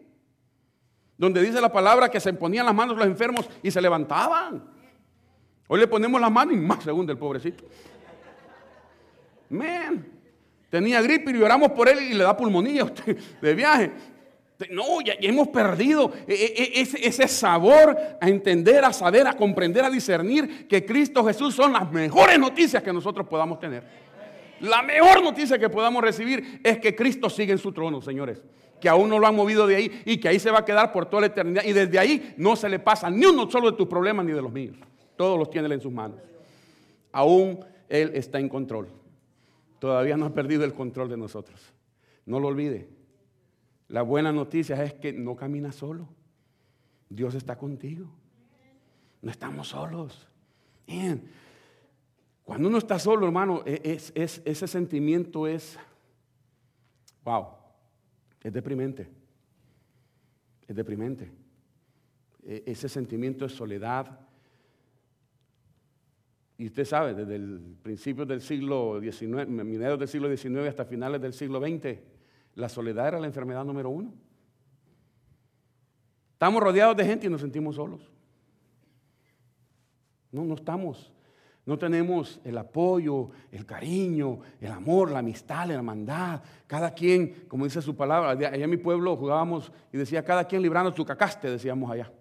Donde 1.17 1.41
dice 1.41 1.59
la 1.59 1.71
palabra 1.71 2.09
que 2.09 2.19
se 2.19 2.33
ponían 2.33 2.67
las 2.67 2.75
manos 2.75 2.97
los 2.97 3.05
enfermos 3.05 3.49
y 3.63 3.71
se 3.71 3.81
levantaban. 3.81 4.63
Hoy 5.67 5.79
le 5.79 5.87
ponemos 5.87 6.21
las 6.21 6.31
manos 6.31 6.53
y 6.53 6.57
más 6.57 6.83
según 6.83 7.05
del 7.07 7.17
pobrecito. 7.17 7.63
Man, 9.49 10.16
tenía 10.69 11.01
gripe 11.01 11.31
y 11.31 11.35
lloramos 11.35 11.71
por 11.71 11.89
él 11.89 11.99
y 12.01 12.13
le 12.13 12.23
da 12.23 12.35
pulmonía 12.35 12.83
usted 12.83 13.17
de 13.41 13.53
viaje. 13.53 13.91
No, 14.71 15.01
ya, 15.01 15.13
hemos 15.21 15.49
perdido 15.49 16.11
e, 16.27 16.33
e, 16.33 16.81
e, 16.81 17.07
ese, 17.07 17.27
sabor 17.27 17.95
a 18.19 18.27
entender, 18.27 18.83
a 18.83 18.91
saber, 18.91 19.27
a 19.27 19.33
comprender, 19.33 19.85
a 19.85 19.89
discernir 19.89 20.67
que 20.67 20.83
Cristo 20.83 21.23
Jesús 21.23 21.53
son 21.53 21.73
las 21.73 21.91
mejores 21.91 22.39
noticias 22.39 22.81
que 22.81 22.91
nosotros 22.91 23.27
podamos 23.27 23.59
tener. 23.59 23.83
La 24.61 24.81
mejor 24.81 25.21
noticia 25.21 25.59
que 25.59 25.69
podamos 25.69 26.01
recibir 26.01 26.59
es 26.63 26.79
que 26.79 26.95
Cristo 26.95 27.29
sigue 27.29 27.51
en 27.51 27.59
su 27.59 27.71
trono, 27.71 28.01
señores. 28.01 28.41
Que 28.81 28.89
aún 28.89 29.09
no 29.09 29.19
lo 29.19 29.27
han 29.27 29.35
movido 29.35 29.67
de 29.67 29.75
ahí 29.75 30.01
y 30.05 30.17
que 30.17 30.29
ahí 30.29 30.39
se 30.39 30.49
va 30.49 30.59
a 30.59 30.65
quedar 30.65 30.91
por 30.91 31.05
toda 31.05 31.21
la 31.21 31.27
eternidad. 31.27 31.63
Y 31.63 31.73
desde 31.73 31.99
ahí 31.99 32.33
no 32.37 32.55
se 32.55 32.67
le 32.67 32.79
pasa 32.79 33.11
ni 33.11 33.25
uno 33.25 33.49
solo 33.49 33.71
de 33.71 33.77
tus 33.77 33.87
problemas 33.87 34.25
ni 34.25 34.31
de 34.31 34.41
los 34.41 34.51
míos. 34.51 34.75
Todos 35.15 35.37
los 35.37 35.51
tiene 35.51 35.67
Él 35.67 35.73
en 35.73 35.81
sus 35.81 35.91
manos. 35.91 36.19
Aún 37.11 37.59
Él 37.89 38.11
está 38.15 38.39
en 38.39 38.49
control. 38.49 38.87
Todavía 39.79 40.17
no 40.17 40.25
ha 40.25 40.33
perdido 40.33 40.63
el 40.63 40.73
control 40.73 41.09
de 41.09 41.17
nosotros. 41.17 41.73
No 42.25 42.39
lo 42.39 42.47
olvide. 42.47 42.89
La 43.89 44.01
buena 44.01 44.31
noticia 44.31 44.83
es 44.83 44.93
que 44.93 45.13
no 45.13 45.35
camina 45.35 45.71
solo. 45.71 46.07
Dios 47.09 47.35
está 47.35 47.57
contigo. 47.57 48.07
No 49.21 49.31
estamos 49.31 49.69
solos. 49.69 50.27
Bien. 50.85 51.29
Cuando 52.43 52.67
uno 52.69 52.77
está 52.77 52.97
solo, 52.97 53.25
hermano, 53.25 53.63
e, 53.65 53.81
es, 53.83 54.41
ese 54.45 54.67
sentimiento 54.67 55.47
es, 55.47 55.77
wow, 57.23 57.47
es 58.41 58.53
deprimente. 58.53 59.09
Es 60.67 60.75
deprimente. 60.75 61.29
E, 62.43 62.63
ese 62.65 62.89
sentimiento 62.89 63.45
de 63.45 63.49
soledad. 63.49 64.26
Y 66.57 66.65
usted 66.65 66.85
sabe, 66.85 67.13
desde 67.13 67.35
el 67.35 67.77
principio 67.83 68.25
del 68.25 68.41
siglo 68.41 68.99
XIX, 68.99 69.47
mediados 69.47 69.99
del 69.99 70.07
siglo 70.07 70.35
XIX 70.35 70.67
hasta 70.67 70.85
finales 70.85 71.21
del 71.21 71.33
siglo 71.33 71.59
XX, 71.59 71.99
la 72.55 72.67
soledad 72.67 73.09
era 73.09 73.19
la 73.19 73.27
enfermedad 73.27 73.63
número 73.63 73.91
uno. 73.91 74.11
Estamos 76.33 76.61
rodeados 76.61 76.97
de 76.97 77.05
gente 77.05 77.27
y 77.27 77.29
nos 77.29 77.41
sentimos 77.41 77.75
solos. 77.75 78.01
No, 80.31 80.43
no 80.45 80.55
estamos. 80.55 81.11
No 81.63 81.77
tenemos 81.77 82.39
el 82.43 82.57
apoyo, 82.57 83.29
el 83.51 83.65
cariño, 83.65 84.39
el 84.59 84.71
amor, 84.71 85.11
la 85.11 85.19
amistad, 85.19 85.67
la 85.67 85.75
hermandad. 85.75 86.41
Cada 86.65 86.93
quien, 86.93 87.45
como 87.47 87.65
dice 87.65 87.81
su 87.81 87.95
palabra, 87.95 88.29
allá 88.29 88.55
en 88.55 88.69
mi 88.69 88.77
pueblo 88.77 89.15
jugábamos 89.15 89.71
y 89.91 89.97
decía, 89.97 90.23
cada 90.23 90.45
quien 90.45 90.61
librando 90.61 90.95
su 90.95 91.05
cacaste, 91.05 91.51
decíamos 91.51 91.91
allá. 91.91 92.11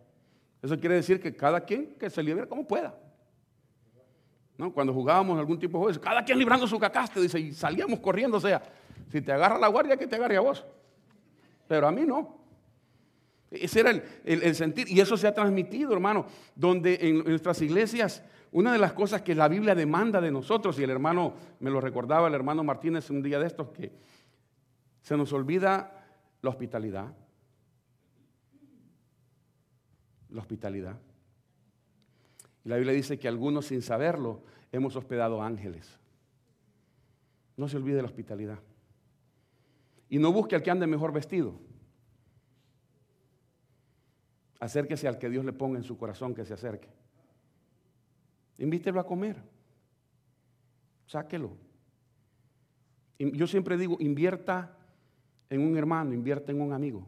Eso 0.61 0.79
quiere 0.79 0.97
decir 0.97 1.21
que 1.21 1.35
cada 1.35 1.61
quien 1.61 1.95
que 1.95 2.11
se 2.11 2.23
libre 2.23 2.49
como 2.49 2.67
pueda. 2.67 2.99
¿No? 4.59 4.73
Cuando 4.73 4.93
jugábamos 4.93 5.39
algún 5.39 5.59
tipo 5.59 5.79
de 5.79 5.85
juego, 5.85 6.01
cada 6.01 6.25
quien 6.25 6.39
librando 6.39 6.67
su 6.67 6.79
cacaste, 6.79 7.21
dice, 7.21 7.39
y 7.39 7.53
salíamos 7.53 8.01
corriendo, 8.01 8.39
o 8.39 8.41
sea, 8.41 8.63
si 9.11 9.21
te 9.21 9.33
agarra 9.33 9.59
la 9.59 9.69
guardia, 9.69 9.97
que 9.97 10.07
te 10.07 10.17
agarre 10.17 10.37
a 10.37 10.41
vos. 10.41 10.65
Pero 11.69 11.87
a 11.87 11.93
mí 11.93 12.03
no. 12.07 12.37
Ese 13.51 13.81
era 13.81 14.03
el, 14.25 14.55
sentir. 14.55 14.89
Y 14.91 15.01
eso 15.01 15.17
se 15.17 15.27
ha 15.27 15.35
transmitido, 15.35 15.93
hermano, 15.93 16.27
donde 16.55 16.99
en 17.01 17.19
nuestras 17.25 17.61
iglesias, 17.63 18.23
una 18.53 18.73
de 18.73 18.79
las 18.79 18.93
cosas 18.93 19.23
que 19.23 19.35
la 19.35 19.49
Biblia 19.49 19.75
demanda 19.75 20.21
de 20.21 20.31
nosotros, 20.31 20.79
y 20.79 20.83
el 20.83 20.91
hermano 20.91 21.35
me 21.61 21.71
lo 21.71 21.81
recordaba, 21.81 22.29
el 22.29 22.35
hermano 22.35 22.65
Martínez 22.65 23.11
un 23.11 23.23
día 23.23 23.39
de 23.39 23.47
estos, 23.47 23.69
que 23.69 23.93
se 25.01 25.17
nos 25.17 25.33
olvida 25.33 26.05
la 26.43 26.51
hospitalidad. 26.51 27.15
La 30.31 30.41
hospitalidad. 30.41 30.97
Y 32.67 32.69
la 32.69 32.79
Biblia 32.79 32.93
dice 32.93 33.17
que 33.17 33.29
algunos 33.29 33.67
sin 33.67 33.81
saberlo 33.81 34.43
hemos 34.73 34.97
hospedado 34.97 35.41
ángeles. 35.41 36.01
No 37.57 37.69
se 37.69 37.77
olvide 37.77 38.03
la 38.03 38.09
hospitalidad. 38.09 38.59
Y 40.09 40.19
no 40.19 40.33
busque 40.33 40.57
al 40.57 40.65
que 40.65 40.73
ande 40.73 40.89
mejor 40.89 41.13
vestido. 41.13 41.61
Acérquese 44.59 45.07
al 45.07 45.17
que 45.17 45.31
Dios 45.31 45.45
le 45.45 45.53
ponga 45.53 45.79
en 45.79 45.85
su 45.85 45.97
corazón 45.97 46.35
que 46.35 46.45
se 46.45 46.55
acerque. 46.55 46.89
Invítelo 48.59 48.99
a 48.99 49.07
comer. 49.07 49.41
Sáquelo. 51.07 51.57
Yo 53.17 53.47
siempre 53.47 53.77
digo, 53.77 53.97
invierta 54.01 54.77
en 55.51 55.61
un 55.61 55.77
hermano, 55.77 56.13
invierta 56.15 56.51
en 56.51 56.61
un 56.61 56.73
amigo. 56.73 57.07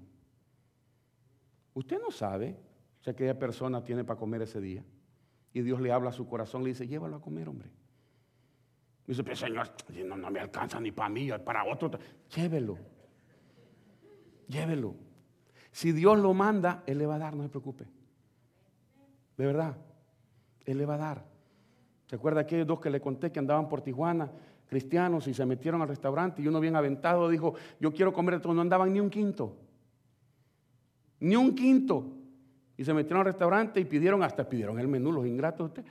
Usted 1.74 1.98
no 2.00 2.12
sabe 2.12 2.56
si 3.00 3.10
aquella 3.10 3.36
persona 3.36 3.82
tiene 3.82 4.04
para 4.04 4.20
comer 4.20 4.42
ese 4.42 4.60
día. 4.60 4.84
Y 5.52 5.62
Dios 5.62 5.80
le 5.80 5.92
habla 5.92 6.10
a 6.10 6.12
su 6.12 6.26
corazón, 6.26 6.62
le 6.62 6.70
dice, 6.70 6.86
llévalo 6.86 7.16
a 7.16 7.20
comer, 7.20 7.48
hombre. 7.48 7.70
Dice, 9.06 9.24
pero 9.24 9.36
Señor, 9.36 9.70
no, 10.04 10.16
no 10.16 10.30
me 10.30 10.40
alcanza 10.40 10.78
ni 10.80 10.92
para 10.92 11.08
mí, 11.08 11.30
para 11.44 11.64
otro. 11.64 11.90
Llévelo. 12.34 12.76
Llévelo. 14.48 14.94
Si 15.72 15.92
Dios 15.92 16.18
lo 16.18 16.34
manda, 16.34 16.82
Él 16.86 16.98
le 16.98 17.06
va 17.06 17.14
a 17.14 17.18
dar, 17.18 17.34
no 17.34 17.42
se 17.42 17.48
preocupe. 17.48 17.86
De 19.36 19.46
verdad, 19.46 19.76
Él 20.66 20.78
le 20.78 20.84
va 20.84 20.94
a 20.94 20.98
dar. 20.98 21.24
¿Se 22.06 22.16
acuerda 22.16 22.40
aquellos 22.40 22.66
dos 22.66 22.80
que 22.80 22.90
le 22.90 23.00
conté 23.00 23.30
que 23.30 23.38
andaban 23.38 23.68
por 23.68 23.80
Tijuana, 23.80 24.30
cristianos, 24.66 25.26
y 25.26 25.34
se 25.34 25.46
metieron 25.46 25.80
al 25.82 25.88
restaurante 25.88 26.42
y 26.42 26.48
uno 26.48 26.60
bien 26.60 26.76
aventado 26.76 27.28
dijo, 27.28 27.54
yo 27.80 27.92
quiero 27.92 28.12
comer 28.12 28.44
no 28.44 28.60
andaban 28.60 28.92
ni 28.92 29.00
un 29.00 29.10
quinto. 29.10 29.56
Ni 31.20 31.36
un 31.36 31.54
quinto. 31.54 32.17
Y 32.78 32.84
se 32.84 32.94
metieron 32.94 33.18
al 33.18 33.26
restaurante 33.26 33.80
y 33.80 33.84
pidieron, 33.84 34.22
hasta 34.22 34.48
pidieron 34.48 34.78
el 34.78 34.88
menú, 34.88 35.12
los 35.12 35.26
ingratos. 35.26 35.66
Usted. 35.66 35.84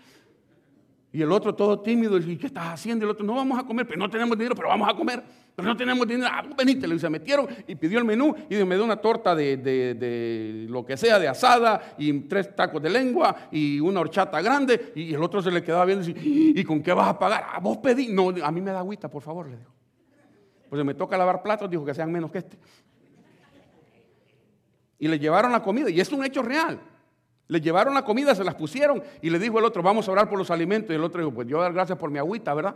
Y 1.11 1.21
el 1.21 1.31
otro 1.31 1.53
todo 1.53 1.79
tímido, 1.81 2.17
y 2.17 2.37
¿qué 2.37 2.47
estás 2.47 2.67
haciendo? 2.67 3.05
Y 3.05 3.07
el 3.07 3.11
otro, 3.11 3.25
no 3.25 3.35
vamos 3.35 3.59
a 3.59 3.63
comer, 3.63 3.85
pero 3.85 3.99
no 3.99 4.09
tenemos 4.09 4.37
dinero, 4.37 4.55
pero 4.55 4.69
vamos 4.69 4.89
a 4.89 4.93
comer. 4.93 5.21
Pero 5.55 5.67
no 5.67 5.75
tenemos 5.75 6.07
dinero, 6.07 6.29
ah, 6.31 6.43
y 6.63 6.99
se 6.99 7.09
metieron 7.09 7.47
y 7.65 7.73
pidió 7.75 7.97
el 7.97 8.05
menú 8.05 8.35
y 8.49 8.55
me 8.63 8.75
dio 8.75 8.83
una 8.83 8.97
torta 8.97 9.33
de, 9.33 9.57
de, 9.57 10.67
lo 10.69 10.85
que 10.85 10.95
sea, 10.95 11.17
de 11.17 11.27
asada, 11.27 11.95
y 11.97 12.13
tres 12.21 12.55
tacos 12.55 12.81
de 12.81 12.89
lengua 12.89 13.49
y 13.51 13.79
una 13.79 13.99
horchata 13.99 14.41
grande. 14.41 14.91
Y 14.95 15.13
el 15.13 15.23
otro 15.23 15.41
se 15.41 15.49
le 15.49 15.63
quedaba 15.63 15.83
viendo 15.85 16.07
y 16.07 16.13
dice, 16.13 16.59
¿y 16.61 16.63
con 16.63 16.83
qué 16.83 16.93
vas 16.93 17.09
a 17.09 17.17
pagar? 17.17 17.43
¿A 17.43 17.55
ah, 17.55 17.59
vos 17.59 17.77
pedí? 17.77 18.09
No, 18.09 18.29
a 18.29 18.51
mí 18.51 18.61
me 18.61 18.71
da 18.71 18.79
agüita, 18.79 19.09
por 19.09 19.23
favor, 19.23 19.49
le 19.49 19.57
dijo. 19.57 19.73
Pues 20.69 20.85
me 20.85 20.93
toca 20.93 21.17
lavar 21.17 21.41
platos, 21.41 21.69
dijo 21.69 21.83
que 21.83 21.93
sean 21.93 22.11
menos 22.11 22.31
que 22.31 22.37
este. 22.37 22.57
Y 24.99 25.07
le 25.07 25.19
llevaron 25.19 25.51
la 25.51 25.61
comida, 25.61 25.89
y 25.89 25.99
es 25.99 26.11
un 26.11 26.23
hecho 26.23 26.41
real. 26.41 26.79
Le 27.47 27.61
llevaron 27.61 27.93
la 27.93 28.03
comida, 28.03 28.35
se 28.35 28.43
las 28.43 28.55
pusieron 28.55 29.01
y 29.21 29.29
le 29.29 29.39
dijo 29.39 29.57
el 29.59 29.65
otro, 29.65 29.81
vamos 29.81 30.07
a 30.07 30.11
orar 30.11 30.29
por 30.29 30.37
los 30.37 30.51
alimentos. 30.51 30.91
Y 30.91 30.95
el 30.95 31.03
otro 31.03 31.21
dijo, 31.21 31.33
pues 31.33 31.47
yo 31.47 31.61
dar 31.61 31.71
gracias 31.71 31.97
por 31.97 32.11
mi 32.11 32.19
agüita, 32.19 32.53
¿verdad? 32.53 32.75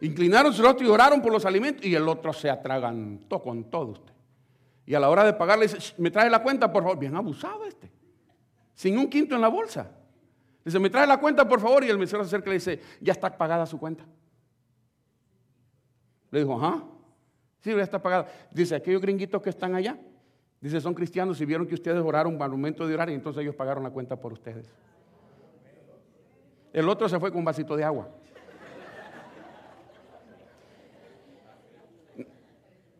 Inclinaron 0.00 0.52
el 0.52 0.64
otro 0.64 0.86
y 0.86 0.90
oraron 0.90 1.22
por 1.22 1.30
los 1.30 1.44
alimentos 1.44 1.86
y 1.86 1.94
el 1.94 2.08
otro 2.08 2.32
se 2.32 2.50
atragantó 2.50 3.40
con 3.40 3.64
todo 3.64 3.92
usted. 3.92 4.12
Y 4.86 4.94
a 4.94 5.00
la 5.00 5.08
hora 5.08 5.24
de 5.24 5.34
pagarle 5.34 5.68
dice, 5.68 5.94
me 5.98 6.10
trae 6.10 6.28
la 6.28 6.42
cuenta, 6.42 6.72
por 6.72 6.82
favor. 6.82 6.98
Bien 6.98 7.14
abusado 7.14 7.64
este. 7.64 7.92
Sin 8.74 8.98
un 8.98 9.08
quinto 9.08 9.36
en 9.36 9.40
la 9.40 9.48
bolsa. 9.48 9.88
Dice, 10.64 10.78
me 10.80 10.90
trae 10.90 11.06
la 11.06 11.18
cuenta, 11.18 11.46
por 11.46 11.60
favor. 11.60 11.84
Y 11.84 11.88
el 11.90 11.98
mesero 11.98 12.24
se 12.24 12.28
acerca 12.28 12.46
y 12.46 12.50
le 12.50 12.54
dice, 12.54 12.80
ya 13.00 13.12
está 13.12 13.36
pagada 13.36 13.66
su 13.66 13.78
cuenta. 13.78 14.04
Le 16.32 16.40
dijo, 16.40 16.56
ajá. 16.56 16.82
Sí, 17.60 17.70
ya 17.70 17.82
está 17.82 18.02
pagada. 18.02 18.26
Dice, 18.50 18.74
aquellos 18.74 19.00
gringuitos 19.00 19.40
que 19.42 19.50
están 19.50 19.76
allá, 19.76 19.96
dice, 20.60 20.80
son 20.80 20.94
cristianos 20.94 21.40
y 21.40 21.46
vieron 21.46 21.66
que 21.66 21.74
ustedes 21.74 22.02
oraron 22.02 22.40
al 22.40 22.50
momento 22.50 22.86
de 22.86 22.94
orar 22.94 23.10
y 23.10 23.14
entonces 23.14 23.42
ellos 23.42 23.54
pagaron 23.54 23.82
la 23.82 23.90
cuenta 23.90 24.16
por 24.16 24.32
ustedes. 24.32 24.70
El 26.72 26.88
otro 26.88 27.08
se 27.08 27.18
fue 27.18 27.30
con 27.30 27.38
un 27.38 27.44
vasito 27.44 27.76
de 27.76 27.84
agua. 27.84 28.08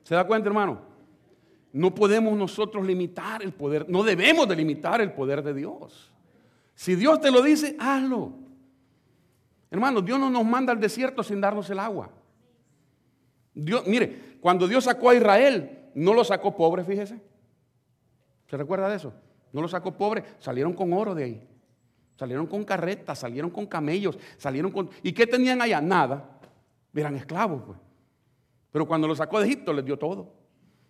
¿Se 0.03 0.15
da 0.15 0.27
cuenta, 0.27 0.49
hermano? 0.49 0.81
No 1.73 1.95
podemos 1.95 2.37
nosotros 2.37 2.85
limitar 2.85 3.43
el 3.43 3.53
poder, 3.53 3.89
no 3.89 4.03
debemos 4.03 4.49
de 4.49 4.57
limitar 4.57 5.01
el 5.01 5.13
poder 5.13 5.43
de 5.43 5.55
Dios. 5.55 6.11
Si 6.75 6.97
Dios 6.97 7.21
te 7.21 7.31
lo 7.31 7.43
dice, 7.43 7.77
hazlo. 7.79 8.33
Hermano, 9.71 10.01
Dios 10.01 10.19
no 10.19 10.31
nos 10.31 10.45
manda 10.45 10.73
al 10.73 10.81
desierto 10.81 11.23
sin 11.23 11.41
darnos 11.41 11.71
el 11.71 11.79
agua. 11.79 12.11
Dios, 13.55 13.87
mire, 13.87 14.39
cuando 14.41 14.67
Dios 14.67 14.85
sacó 14.85 15.11
a 15.11 15.15
Israel, 15.15 15.91
no 15.95 16.13
lo 16.13 16.25
sacó 16.25 16.57
pobre, 16.57 16.83
fíjese. 16.83 17.21
¿Se 18.51 18.57
recuerda 18.57 18.89
de 18.89 18.97
eso? 18.97 19.13
No 19.53 19.63
lo 19.63 19.69
sacó 19.69 19.93
pobre, 19.93 20.25
salieron 20.41 20.73
con 20.73 20.93
oro 20.93 21.15
de 21.15 21.25
ahí. 21.25 21.49
Salieron 22.17 22.49
con 22.49 22.65
carretas, 22.65 23.21
salieron 23.21 23.51
con 23.51 23.65
camellos, 23.67 24.19
salieron 24.37 24.73
con... 24.73 24.91
¿Y 25.05 25.13
qué 25.13 25.25
tenían 25.25 25.63
allá? 25.63 25.81
Nada. 25.81 26.41
Eran 26.93 27.15
esclavos, 27.15 27.63
pues. 27.65 27.79
Pero 28.73 28.89
cuando 28.89 29.07
lo 29.07 29.15
sacó 29.15 29.39
de 29.39 29.47
Egipto 29.47 29.73
les 29.73 29.85
dio 29.85 29.97
todo. 29.97 30.35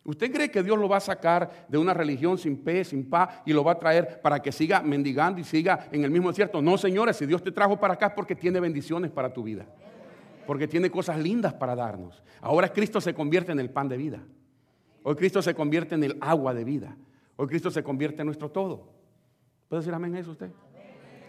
¿Usted 0.04 0.32
cree 0.32 0.50
que 0.50 0.62
Dios 0.62 0.78
lo 0.78 0.88
va 0.88 0.96
a 0.96 1.00
sacar 1.00 1.66
de 1.68 1.76
una 1.76 1.92
religión 1.92 2.38
sin 2.38 2.64
pe, 2.64 2.82
sin 2.82 3.08
paz 3.08 3.42
y 3.44 3.52
lo 3.52 3.62
va 3.62 3.72
a 3.72 3.78
traer 3.78 4.22
para 4.22 4.40
que 4.40 4.50
siga 4.50 4.82
mendigando 4.82 5.38
y 5.38 5.44
siga 5.44 5.86
en 5.92 6.02
el 6.02 6.10
mismo 6.10 6.30
desierto? 6.30 6.62
No, 6.62 6.78
señores, 6.78 7.18
si 7.18 7.26
Dios 7.26 7.42
te 7.42 7.52
trajo 7.52 7.78
para 7.78 7.94
acá 7.94 8.06
es 8.06 8.12
porque 8.14 8.34
tiene 8.34 8.58
bendiciones 8.58 9.10
para 9.10 9.32
tu 9.32 9.42
vida. 9.42 9.66
Porque 10.46 10.66
tiene 10.66 10.90
cosas 10.90 11.18
lindas 11.18 11.52
para 11.52 11.76
darnos. 11.76 12.22
Ahora 12.40 12.72
Cristo 12.72 13.02
se 13.02 13.12
convierte 13.12 13.52
en 13.52 13.60
el 13.60 13.68
pan 13.68 13.88
de 13.88 13.98
vida. 13.98 14.20
Hoy 15.02 15.14
Cristo 15.14 15.42
se 15.42 15.54
convierte 15.54 15.94
en 15.94 16.04
el 16.04 16.16
agua 16.22 16.54
de 16.54 16.64
vida. 16.64 16.96
Hoy 17.40 17.46
Cristo 17.46 17.70
se 17.70 17.82
convierte 17.82 18.20
en 18.20 18.26
nuestro 18.26 18.50
todo. 18.50 18.86
¿Puede 19.66 19.80
decir 19.80 19.94
amén 19.94 20.14
a 20.14 20.18
eso 20.18 20.32
usted? 20.32 20.50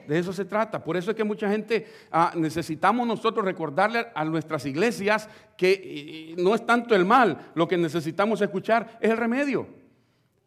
De 0.05 0.19
eso 0.19 0.33
se 0.33 0.43
trata. 0.43 0.83
Por 0.83 0.97
eso 0.97 1.11
es 1.11 1.15
que 1.15 1.23
mucha 1.23 1.49
gente 1.49 1.87
ah, 2.11 2.33
necesitamos 2.35 3.07
nosotros 3.07 3.45
recordarle 3.45 4.07
a 4.13 4.25
nuestras 4.25 4.65
iglesias 4.65 5.29
que 5.55 6.35
no 6.37 6.53
es 6.53 6.65
tanto 6.65 6.95
el 6.95 7.05
mal, 7.05 7.51
lo 7.55 7.65
que 7.65 7.77
necesitamos 7.77 8.41
escuchar 8.41 8.97
es 8.99 9.09
el 9.09 9.15
remedio. 9.15 9.69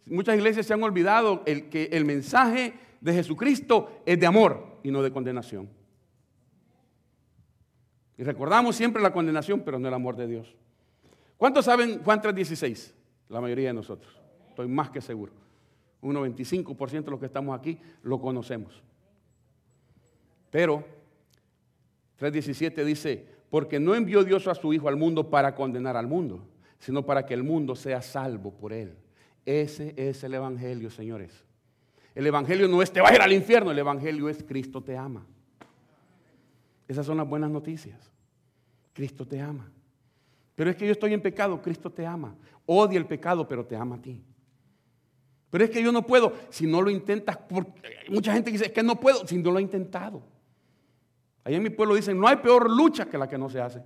Muchas 0.05 0.37
iglesias 0.37 0.67
se 0.67 0.75
han 0.75 0.83
olvidado 0.83 1.43
el, 1.47 1.71
que 1.71 1.85
el 1.93 2.05
mensaje 2.05 2.75
de 3.01 3.15
Jesucristo 3.15 4.03
es 4.05 4.21
de 4.21 4.27
amor 4.27 4.81
y 4.83 4.91
no 4.91 5.03
de 5.03 5.13
condenación. 5.13 5.71
Y 8.19 8.23
recordamos 8.23 8.77
siempre 8.77 9.01
la 9.01 9.15
condenación, 9.15 9.63
pero 9.65 9.79
no 9.79 9.89
el 9.89 9.95
amor 9.95 10.15
de 10.15 10.27
Dios. 10.27 10.55
¿Cuántos 11.39 11.65
saben 11.65 12.03
Juan 12.05 12.21
3:16? 12.21 12.93
La 13.31 13.41
mayoría 13.41 13.69
de 13.69 13.75
nosotros. 13.75 14.15
Estoy 14.51 14.69
más 14.69 14.91
que 14.91 15.01
seguro. 15.01 15.44
Un 16.05 16.17
95% 16.17 17.05
de 17.05 17.11
los 17.11 17.19
que 17.19 17.27
estamos 17.27 17.59
aquí 17.59 17.79
lo 18.03 18.21
conocemos. 18.21 18.83
Pero 20.51 20.85
3.17 22.21 22.85
dice, 22.85 23.27
porque 23.49 23.81
no 23.81 23.95
envió 23.95 24.23
Dios 24.23 24.47
a 24.47 24.55
su 24.55 24.73
Hijo 24.75 24.89
al 24.89 24.97
mundo 24.97 25.31
para 25.31 25.55
condenar 25.55 25.97
al 25.97 26.07
mundo, 26.07 26.47
sino 26.79 27.07
para 27.07 27.25
que 27.25 27.33
el 27.33 27.43
mundo 27.43 27.75
sea 27.75 28.03
salvo 28.03 28.53
por 28.53 28.75
él. 28.75 28.97
Ese 29.47 29.95
es 29.97 30.23
el 30.25 30.35
Evangelio, 30.35 30.91
señores. 30.91 31.45
El 32.15 32.27
Evangelio 32.27 32.69
no 32.69 32.83
es 32.83 32.93
te 32.93 33.01
va 33.01 33.09
a 33.09 33.15
ir 33.15 33.23
al 33.23 33.33
infierno, 33.33 33.71
el 33.71 33.79
Evangelio 33.79 34.29
es 34.29 34.45
Cristo 34.45 34.83
te 34.83 34.97
ama. 34.97 35.27
Esas 36.87 37.07
son 37.07 37.17
las 37.17 37.27
buenas 37.27 37.51
noticias. 37.51 37.99
Cristo 38.93 39.27
te 39.27 39.41
ama. 39.41 39.71
Pero 40.55 40.69
es 40.69 40.77
que 40.77 40.85
yo 40.85 40.93
estoy 40.93 41.15
en 41.15 41.23
pecado, 41.23 41.63
Cristo 41.63 41.91
te 41.91 42.07
ama. 42.07 42.37
Odia 42.67 42.99
el 42.99 43.07
pecado, 43.07 43.49
pero 43.49 43.65
te 43.65 43.75
ama 43.75 43.97
a 43.97 44.03
ti. 44.03 44.23
Pero 45.55 45.67
es 45.67 45.71
que 45.71 45.81
yo 45.81 45.93
no 45.93 46.05
puedo 46.05 46.33
si 46.51 46.67
no 46.67 46.83
lo 46.83 46.91
intentas. 46.91 47.39
mucha 48.09 48.33
gente 48.33 48.51
dice, 48.51 48.67
es 48.67 48.73
que 48.73 48.83
no 48.83 48.99
puedo 48.99 49.25
si 49.25 49.39
no 49.39 49.53
lo 49.53 49.61
he 49.61 49.63
intentado. 49.63 50.21
Allá 51.45 51.59
en 51.59 51.63
mi 51.63 51.71
pueblo 51.71 51.95
dicen, 51.95 52.19
no 52.19 52.27
hay 52.27 52.39
peor 52.39 52.69
lucha 52.69 53.07
que 53.07 53.17
la 53.17 53.29
que 53.29 53.39
no 53.39 53.49
se 53.49 53.61
hace. 53.61 53.81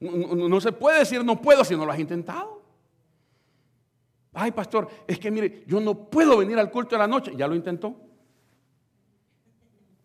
No, 0.00 0.60
se 0.60 0.72
puede 0.72 0.98
decir 0.98 1.24
no 1.24 1.40
puedo 1.40 1.64
si 1.64 1.76
no 1.76 1.86
lo 1.86 1.92
has 1.92 2.00
intentado. 2.00 2.64
Ay, 4.32 4.50
pastor, 4.50 4.88
es 5.06 5.20
que 5.20 5.30
mire, 5.30 5.62
yo 5.68 5.78
no 5.78 6.10
puedo 6.10 6.38
venir 6.38 6.58
al 6.58 6.68
culto 6.68 6.96
de 6.96 6.98
la 6.98 7.06
noche. 7.06 7.32
Ya 7.36 7.46
lo 7.46 7.54
intentó. 7.54 7.94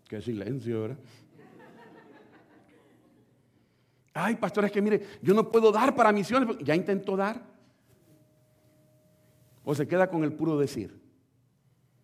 Qué 0.07 0.21
silencio, 0.21 0.81
¿verdad? 0.83 0.97
Ay, 4.13 4.35
pastor, 4.35 4.65
es 4.65 4.71
que 4.71 4.83
mire, 4.83 5.07
yo 5.23 5.33
no 5.33 5.49
puedo 5.49 5.71
dar 5.71 5.95
para 5.95 6.11
misiones. 6.11 6.55
Ya 6.59 6.75
intentó 6.75 7.17
dar. 7.17 7.54
O 9.65 9.73
se 9.73 9.87
queda 9.87 10.09
con 10.09 10.23
el 10.23 10.31
puro 10.31 10.57
decir. 10.57 11.01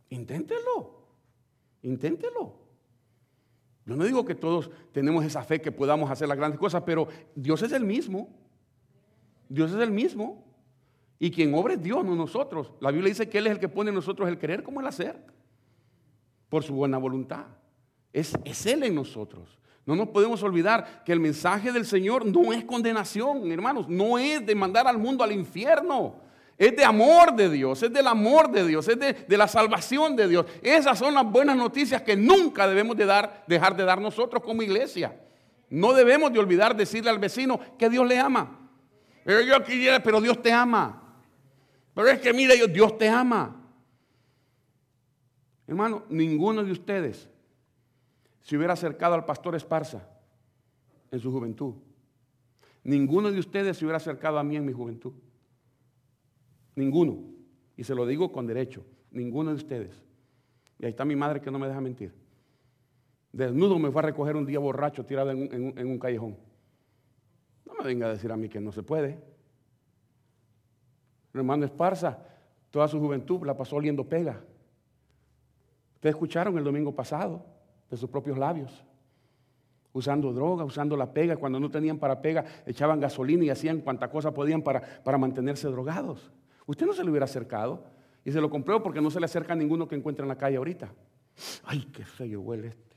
Inténtelo. 0.09 1.05
Inténtelo. 1.83 2.59
Yo 3.85 3.95
no 3.95 4.03
digo 4.03 4.25
que 4.25 4.35
todos 4.35 4.69
tenemos 4.91 5.23
esa 5.23 5.43
fe 5.43 5.61
que 5.61 5.71
podamos 5.71 6.09
hacer 6.09 6.27
las 6.27 6.37
grandes 6.37 6.59
cosas, 6.59 6.83
pero 6.85 7.07
Dios 7.35 7.61
es 7.61 7.71
el 7.71 7.85
mismo. 7.85 8.29
Dios 9.47 9.71
es 9.71 9.77
el 9.77 9.91
mismo. 9.91 10.43
Y 11.19 11.29
quien 11.29 11.53
obra 11.53 11.75
es 11.75 11.83
Dios, 11.83 12.03
no 12.03 12.15
nosotros. 12.15 12.73
La 12.79 12.89
Biblia 12.89 13.09
dice 13.09 13.29
que 13.29 13.37
Él 13.37 13.47
es 13.47 13.53
el 13.53 13.59
que 13.59 13.69
pone 13.69 13.89
en 13.89 13.95
nosotros 13.95 14.27
el 14.27 14.39
querer 14.39 14.63
como 14.63 14.81
el 14.81 14.87
hacer. 14.87 15.23
Por 16.49 16.63
su 16.63 16.73
buena 16.73 16.97
voluntad. 16.97 17.45
Es, 18.11 18.33
es 18.43 18.65
Él 18.65 18.83
en 18.83 18.95
nosotros. 18.95 19.59
No 19.85 19.95
nos 19.95 20.09
podemos 20.09 20.41
olvidar 20.41 21.03
que 21.05 21.11
el 21.11 21.19
mensaje 21.19 21.71
del 21.71 21.85
Señor 21.85 22.25
no 22.25 22.53
es 22.53 22.63
condenación, 22.63 23.51
hermanos. 23.51 23.87
No 23.87 24.17
es 24.17 24.43
de 24.45 24.55
mandar 24.55 24.87
al 24.87 24.97
mundo 24.97 25.23
al 25.23 25.31
infierno 25.31 26.30
es 26.61 26.75
de 26.75 26.85
amor 26.85 27.35
de 27.35 27.49
Dios, 27.49 27.81
es 27.81 27.91
del 27.91 28.05
amor 28.05 28.51
de 28.51 28.67
Dios, 28.67 28.87
es 28.87 28.99
de, 28.99 29.35
la 29.35 29.47
salvación 29.47 30.15
de 30.15 30.27
Dios. 30.27 30.45
Esas 30.61 30.99
son 30.99 31.15
las 31.15 31.25
buenas 31.25 31.57
noticias 31.57 32.03
que 32.03 32.15
nunca 32.15 32.67
debemos 32.67 32.95
de 32.95 33.07
dar, 33.07 33.43
dejar 33.47 33.75
de 33.75 33.83
dar 33.83 33.99
nosotros 33.99 34.43
como 34.43 34.61
iglesia. 34.61 35.19
No 35.71 35.91
debemos 35.93 36.31
de 36.31 36.37
olvidar 36.37 36.75
decirle 36.75 37.09
al 37.09 37.17
vecino 37.17 37.59
que 37.79 37.89
Dios 37.89 38.07
le 38.07 38.19
ama. 38.19 38.59
Pero 39.25 39.41
yo 39.41 39.63
quisiera, 39.63 40.03
pero 40.03 40.21
Dios 40.21 40.39
te 40.39 40.53
ama. 40.53 41.01
Pero 41.95 42.09
es 42.09 42.19
que 42.19 42.31
mire, 42.31 42.67
Dios 42.67 42.95
te 42.95 43.09
ama. 43.09 43.59
Hermano, 45.65 46.03
ninguno 46.09 46.63
de 46.63 46.73
ustedes 46.73 47.27
se 48.41 48.55
hubiera 48.55 48.73
acercado 48.73 49.15
al 49.15 49.25
pastor 49.25 49.55
Esparza 49.55 50.07
en 51.09 51.19
su 51.19 51.31
juventud. 51.31 51.73
Ninguno 52.83 53.31
de 53.31 53.39
ustedes 53.39 53.77
se 53.77 53.83
hubiera 53.83 53.97
acercado 53.97 54.37
a 54.37 54.43
mí 54.43 54.57
en 54.57 54.65
mi 54.67 54.73
juventud. 54.73 55.13
Ninguno. 56.75 57.17
Y 57.77 57.83
se 57.83 57.95
lo 57.95 58.05
digo 58.05 58.31
con 58.31 58.47
derecho. 58.47 58.83
Ninguno 59.11 59.51
de 59.51 59.57
ustedes. 59.57 60.03
Y 60.79 60.85
ahí 60.85 60.91
está 60.91 61.05
mi 61.05 61.15
madre 61.15 61.41
que 61.41 61.51
no 61.51 61.59
me 61.59 61.67
deja 61.67 61.81
mentir. 61.81 62.13
Desnudo 63.31 63.79
me 63.79 63.91
fue 63.91 64.01
a 64.01 64.05
recoger 64.05 64.35
un 64.35 64.45
día 64.45 64.59
borracho 64.59 65.05
tirado 65.05 65.31
en, 65.31 65.87
un 65.87 65.99
callejón. 65.99 66.37
No 67.65 67.73
me 67.79 67.85
venga 67.85 68.07
a 68.07 68.09
decir 68.09 68.31
a 68.31 68.37
mí 68.37 68.49
que 68.49 68.59
no 68.59 68.71
se 68.71 68.83
puede. 68.83 69.19
Mi 71.33 71.39
hermano 71.39 71.65
Esparza, 71.65 72.17
toda 72.71 72.87
su 72.87 72.99
juventud 72.99 73.45
la 73.45 73.55
pasó 73.55 73.77
oliendo 73.77 74.03
pega. 74.03 74.41
Ustedes 75.95 76.15
escucharon 76.15 76.57
el 76.57 76.63
domingo 76.63 76.93
pasado 76.93 77.45
de 77.89 77.95
sus 77.95 78.09
propios 78.09 78.37
labios. 78.37 78.83
Usando 79.93 80.33
droga, 80.33 80.65
usando 80.65 80.97
la 80.97 81.13
pega. 81.13 81.37
Cuando 81.37 81.59
no 81.59 81.69
tenían 81.69 81.99
para 81.99 82.21
pega, 82.21 82.43
echaban 82.65 82.99
gasolina 82.99 83.45
y 83.45 83.49
hacían 83.49 83.81
cuanta 83.81 84.09
cosa 84.09 84.33
podían 84.33 84.61
para, 84.61 84.81
para 85.03 85.17
mantenerse 85.17 85.67
drogados. 85.67 86.31
Usted 86.71 86.85
no 86.85 86.93
se 86.93 87.03
le 87.03 87.09
hubiera 87.09 87.25
acercado. 87.25 87.83
Y 88.23 88.31
se 88.31 88.39
lo 88.39 88.49
compró 88.49 88.81
porque 88.81 89.01
no 89.01 89.11
se 89.11 89.19
le 89.19 89.25
acerca 89.25 89.51
a 89.51 89.55
ninguno 89.57 89.89
que 89.89 89.95
encuentre 89.95 90.23
en 90.23 90.29
la 90.29 90.37
calle 90.37 90.55
ahorita. 90.55 90.89
Ay, 91.65 91.89
qué 91.91 92.05
feo 92.05 92.39
huele 92.39 92.67
este. 92.67 92.95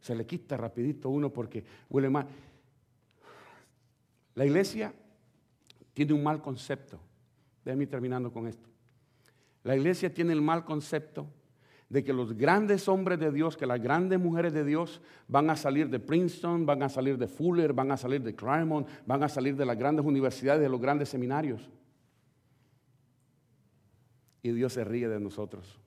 Se 0.00 0.14
le 0.14 0.24
quita 0.24 0.56
rapidito 0.56 1.10
uno 1.10 1.30
porque 1.30 1.62
huele 1.90 2.08
mal. 2.08 2.26
La 4.34 4.46
iglesia 4.46 4.94
tiene 5.92 6.14
un 6.14 6.22
mal 6.22 6.40
concepto. 6.40 6.98
Déjenme 7.66 7.86
terminando 7.86 8.32
con 8.32 8.46
esto. 8.46 8.66
La 9.62 9.76
iglesia 9.76 10.14
tiene 10.14 10.32
el 10.32 10.40
mal 10.40 10.64
concepto 10.64 11.26
de 11.90 12.02
que 12.02 12.14
los 12.14 12.32
grandes 12.34 12.88
hombres 12.88 13.18
de 13.18 13.30
Dios, 13.30 13.58
que 13.58 13.66
las 13.66 13.82
grandes 13.82 14.18
mujeres 14.18 14.54
de 14.54 14.64
Dios 14.64 15.02
van 15.28 15.50
a 15.50 15.56
salir 15.56 15.90
de 15.90 15.98
Princeton, 15.98 16.64
van 16.64 16.82
a 16.82 16.88
salir 16.88 17.18
de 17.18 17.26
Fuller, 17.26 17.74
van 17.74 17.92
a 17.92 17.98
salir 17.98 18.22
de 18.22 18.34
Claremont, 18.34 18.88
van 19.04 19.22
a 19.22 19.28
salir 19.28 19.54
de 19.54 19.66
las 19.66 19.76
grandes 19.76 20.06
universidades, 20.06 20.62
de 20.62 20.68
los 20.70 20.80
grandes 20.80 21.10
seminarios. 21.10 21.68
Y 24.42 24.52
Dios 24.52 24.72
se 24.72 24.84
ríe 24.84 25.08
de 25.08 25.20
nosotros. 25.20 25.78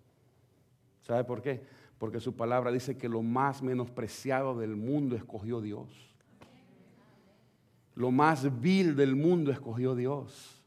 ¿Sabe 1.01 1.23
por 1.23 1.41
qué? 1.41 1.61
Porque 1.97 2.19
su 2.19 2.35
palabra 2.35 2.71
dice 2.71 2.97
que 2.97 3.09
lo 3.09 3.21
más 3.21 3.61
menospreciado 3.61 4.57
del 4.57 4.75
mundo 4.75 5.15
escogió 5.15 5.61
Dios. 5.61 5.87
Lo 7.95 8.11
más 8.11 8.61
vil 8.61 8.95
del 8.95 9.15
mundo 9.15 9.51
escogió 9.51 9.95
Dios. 9.95 10.61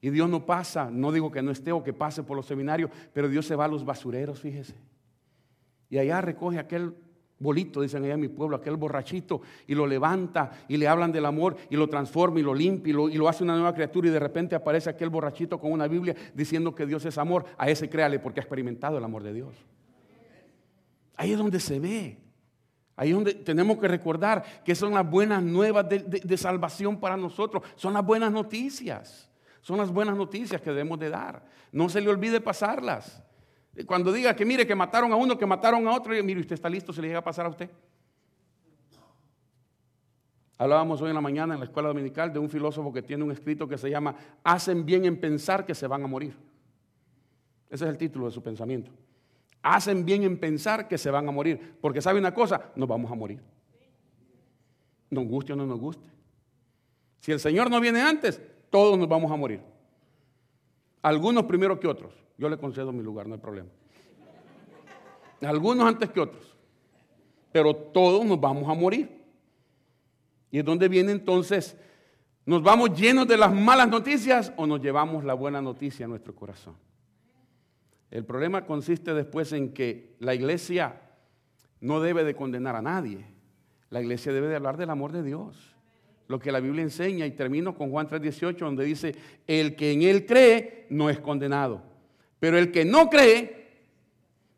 Y 0.00 0.10
Dios 0.10 0.28
no 0.28 0.46
pasa, 0.46 0.90
no 0.90 1.10
digo 1.12 1.30
que 1.30 1.42
no 1.42 1.50
esté 1.50 1.72
o 1.72 1.82
que 1.82 1.92
pase 1.92 2.22
por 2.22 2.36
los 2.36 2.46
seminarios, 2.46 2.90
pero 3.12 3.28
Dios 3.28 3.46
se 3.46 3.56
va 3.56 3.64
a 3.64 3.68
los 3.68 3.84
basureros, 3.84 4.40
fíjese. 4.40 4.74
Y 5.90 5.98
allá 5.98 6.20
recoge 6.20 6.58
aquel 6.58 6.94
bolito, 7.38 7.80
dicen 7.80 8.04
allá 8.04 8.14
en 8.14 8.20
mi 8.20 8.28
pueblo, 8.28 8.56
aquel 8.56 8.76
borrachito, 8.76 9.42
y 9.66 9.74
lo 9.74 9.86
levanta 9.86 10.50
y 10.68 10.76
le 10.76 10.88
hablan 10.88 11.12
del 11.12 11.26
amor 11.26 11.56
y 11.70 11.76
lo 11.76 11.88
transforma 11.88 12.40
y 12.40 12.42
lo 12.42 12.54
limpia 12.54 12.90
y 12.90 12.92
lo, 12.92 13.28
hace 13.28 13.44
una 13.44 13.54
nueva 13.54 13.74
criatura 13.74 14.08
y 14.08 14.10
de 14.10 14.18
repente 14.18 14.54
aparece 14.54 14.90
aquel 14.90 15.10
borrachito 15.10 15.58
con 15.60 15.72
una 15.72 15.86
Biblia 15.86 16.14
diciendo 16.34 16.74
que 16.74 16.86
Dios 16.86 17.04
es 17.04 17.18
amor. 17.18 17.44
A 17.56 17.68
ese 17.68 17.88
créale 17.88 18.18
porque 18.18 18.40
ha 18.40 18.42
experimentado 18.42 18.98
el 18.98 19.04
amor 19.04 19.22
de 19.22 19.32
Dios. 19.32 19.54
Ahí 21.16 21.32
es 21.32 21.38
donde 21.38 21.60
se 21.60 21.78
ve. 21.78 22.18
Ahí 22.96 23.10
es 23.10 23.14
donde 23.14 23.34
tenemos 23.34 23.78
que 23.78 23.86
recordar 23.86 24.44
que 24.64 24.74
son 24.74 24.92
las 24.92 25.08
buenas 25.08 25.42
nuevas 25.42 25.88
de, 25.88 26.00
de, 26.00 26.20
de 26.20 26.36
salvación 26.36 26.98
para 26.98 27.16
nosotros. 27.16 27.62
Son 27.76 27.92
las 27.92 28.04
buenas 28.04 28.32
noticias. 28.32 29.30
Son 29.60 29.78
las 29.78 29.92
buenas 29.92 30.16
noticias 30.16 30.60
que 30.60 30.70
debemos 30.70 30.98
de 30.98 31.10
dar. 31.10 31.44
No 31.70 31.88
se 31.88 32.00
le 32.00 32.08
olvide 32.08 32.40
pasarlas. 32.40 33.22
Cuando 33.86 34.12
diga 34.12 34.34
que 34.34 34.44
mire 34.44 34.66
que 34.66 34.74
mataron 34.74 35.12
a 35.12 35.16
uno, 35.16 35.38
que 35.38 35.46
mataron 35.46 35.86
a 35.86 35.92
otro, 35.92 36.16
y 36.16 36.22
mire, 36.22 36.40
usted 36.40 36.54
está 36.54 36.68
listo, 36.68 36.92
se 36.92 37.00
le 37.00 37.08
llega 37.08 37.20
a 37.20 37.24
pasar 37.24 37.46
a 37.46 37.48
usted. 37.48 37.70
Hablábamos 40.58 41.00
hoy 41.00 41.10
en 41.10 41.14
la 41.14 41.20
mañana 41.20 41.54
en 41.54 41.60
la 41.60 41.66
escuela 41.66 41.88
dominical 41.88 42.32
de 42.32 42.40
un 42.40 42.50
filósofo 42.50 42.92
que 42.92 43.02
tiene 43.02 43.22
un 43.22 43.30
escrito 43.30 43.68
que 43.68 43.78
se 43.78 43.88
llama 43.88 44.16
Hacen 44.42 44.84
bien 44.84 45.04
en 45.04 45.20
pensar 45.20 45.64
que 45.64 45.74
se 45.74 45.86
van 45.86 46.02
a 46.02 46.08
morir. 46.08 46.34
Ese 47.70 47.84
es 47.84 47.90
el 47.90 47.96
título 47.96 48.26
de 48.26 48.32
su 48.32 48.42
pensamiento. 48.42 48.90
Hacen 49.62 50.04
bien 50.04 50.24
en 50.24 50.38
pensar 50.38 50.88
que 50.88 50.98
se 50.98 51.10
van 51.10 51.28
a 51.28 51.30
morir. 51.30 51.76
Porque 51.80 52.02
sabe 52.02 52.18
una 52.18 52.34
cosa, 52.34 52.72
nos 52.74 52.88
vamos 52.88 53.10
a 53.12 53.14
morir. 53.14 53.40
Nos 55.10 55.26
guste 55.26 55.52
o 55.52 55.56
no 55.56 55.66
nos 55.66 55.78
guste. 55.78 56.08
Si 57.20 57.30
el 57.30 57.38
Señor 57.38 57.70
no 57.70 57.80
viene 57.80 58.00
antes, 58.00 58.40
todos 58.70 58.98
nos 58.98 59.08
vamos 59.08 59.30
a 59.30 59.36
morir. 59.36 59.60
Algunos 61.02 61.44
primero 61.44 61.78
que 61.78 61.86
otros. 61.86 62.12
Yo 62.36 62.48
le 62.48 62.56
concedo 62.56 62.92
mi 62.92 63.02
lugar, 63.02 63.26
no 63.26 63.34
hay 63.34 63.40
problema. 63.40 63.68
Algunos 65.40 65.86
antes 65.86 66.10
que 66.10 66.20
otros. 66.20 66.56
Pero 67.52 67.74
todos 67.74 68.24
nos 68.24 68.40
vamos 68.40 68.68
a 68.68 68.74
morir. 68.74 69.24
Y 70.50 70.58
es 70.58 70.64
donde 70.64 70.88
viene 70.88 71.12
entonces, 71.12 71.76
¿nos 72.46 72.62
vamos 72.62 72.98
llenos 72.98 73.26
de 73.28 73.36
las 73.36 73.52
malas 73.52 73.88
noticias 73.88 74.52
o 74.56 74.66
nos 74.66 74.80
llevamos 74.80 75.24
la 75.24 75.34
buena 75.34 75.60
noticia 75.60 76.06
a 76.06 76.08
nuestro 76.08 76.34
corazón? 76.34 76.76
El 78.10 78.24
problema 78.24 78.64
consiste 78.64 79.12
después 79.12 79.52
en 79.52 79.74
que 79.74 80.16
la 80.18 80.34
iglesia 80.34 81.02
no 81.80 82.00
debe 82.00 82.24
de 82.24 82.34
condenar 82.34 82.74
a 82.76 82.82
nadie. 82.82 83.26
La 83.90 84.00
iglesia 84.00 84.32
debe 84.32 84.48
de 84.48 84.56
hablar 84.56 84.76
del 84.76 84.90
amor 84.90 85.12
de 85.12 85.22
Dios. 85.22 85.76
Lo 86.28 86.38
que 86.38 86.52
la 86.52 86.60
Biblia 86.60 86.82
enseña, 86.82 87.26
y 87.26 87.32
termino 87.32 87.74
con 87.74 87.90
Juan 87.90 88.06
3:18, 88.06 88.58
donde 88.58 88.84
dice, 88.84 89.14
el 89.46 89.74
que 89.74 89.92
en 89.92 90.02
él 90.02 90.26
cree 90.26 90.86
no 90.90 91.10
es 91.10 91.18
condenado. 91.18 91.82
Pero 92.38 92.58
el 92.58 92.70
que 92.70 92.84
no 92.84 93.08
cree 93.08 93.58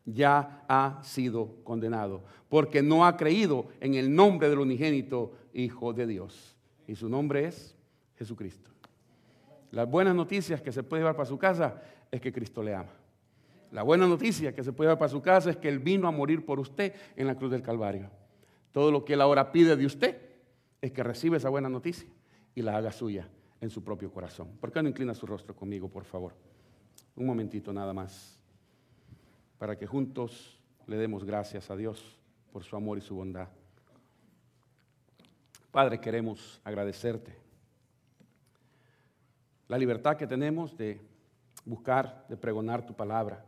ya 0.05 0.63
ha 0.67 0.99
sido 1.03 1.55
condenado, 1.63 2.23
porque 2.49 2.81
no 2.81 3.05
ha 3.05 3.15
creído 3.15 3.67
en 3.79 3.95
el 3.95 4.13
nombre 4.13 4.49
del 4.49 4.59
unigénito 4.59 5.33
Hijo 5.53 5.93
de 5.93 6.07
Dios. 6.07 6.55
Y 6.87 6.95
su 6.95 7.09
nombre 7.09 7.45
es 7.45 7.75
Jesucristo. 8.17 8.69
Las 9.71 9.89
buenas 9.89 10.13
noticias 10.13 10.61
que 10.61 10.71
se 10.71 10.83
puede 10.83 11.01
llevar 11.01 11.15
para 11.15 11.25
su 11.25 11.37
casa 11.37 11.81
es 12.11 12.19
que 12.19 12.33
Cristo 12.33 12.61
le 12.61 12.75
ama. 12.75 12.91
La 13.71 13.83
buena 13.83 14.05
noticia 14.05 14.53
que 14.53 14.63
se 14.63 14.73
puede 14.73 14.89
llevar 14.89 14.99
para 14.99 15.09
su 15.09 15.21
casa 15.21 15.49
es 15.49 15.57
que 15.57 15.69
Él 15.69 15.79
vino 15.79 16.07
a 16.07 16.11
morir 16.11 16.45
por 16.45 16.59
usted 16.59 16.93
en 17.15 17.27
la 17.27 17.35
cruz 17.35 17.51
del 17.51 17.61
Calvario. 17.61 18.09
Todo 18.73 18.91
lo 18.91 19.05
que 19.05 19.13
Él 19.13 19.21
ahora 19.21 19.53
pide 19.53 19.77
de 19.77 19.85
usted 19.85 20.30
es 20.81 20.91
que 20.91 21.03
reciba 21.03 21.37
esa 21.37 21.49
buena 21.49 21.69
noticia 21.69 22.09
y 22.55 22.61
la 22.61 22.75
haga 22.75 22.91
suya 22.91 23.29
en 23.61 23.69
su 23.69 23.83
propio 23.83 24.11
corazón. 24.11 24.49
¿Por 24.59 24.71
qué 24.71 24.81
no 24.81 24.89
inclina 24.89 25.13
su 25.13 25.27
rostro 25.27 25.55
conmigo, 25.55 25.87
por 25.87 26.03
favor? 26.03 26.33
Un 27.15 27.27
momentito 27.27 27.71
nada 27.71 27.93
más, 27.93 28.39
para 29.59 29.77
que 29.77 29.85
juntos 29.85 30.59
le 30.87 30.97
demos 30.97 31.23
gracias 31.23 31.69
a 31.69 31.75
Dios 31.75 32.19
por 32.51 32.63
su 32.63 32.75
amor 32.75 32.97
y 32.97 33.01
su 33.01 33.15
bondad. 33.15 33.47
Padre, 35.71 36.01
queremos 36.01 36.59
agradecerte 36.63 37.37
la 39.67 39.77
libertad 39.77 40.17
que 40.17 40.27
tenemos 40.27 40.75
de 40.75 40.99
buscar, 41.63 42.25
de 42.27 42.35
pregonar 42.35 42.85
tu 42.85 42.93
palabra, 42.93 43.45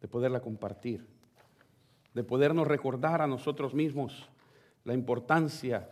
de 0.00 0.08
poderla 0.08 0.40
compartir, 0.40 1.06
de 2.14 2.24
podernos 2.24 2.66
recordar 2.66 3.20
a 3.20 3.26
nosotros 3.26 3.74
mismos 3.74 4.30
la 4.84 4.94
importancia 4.94 5.90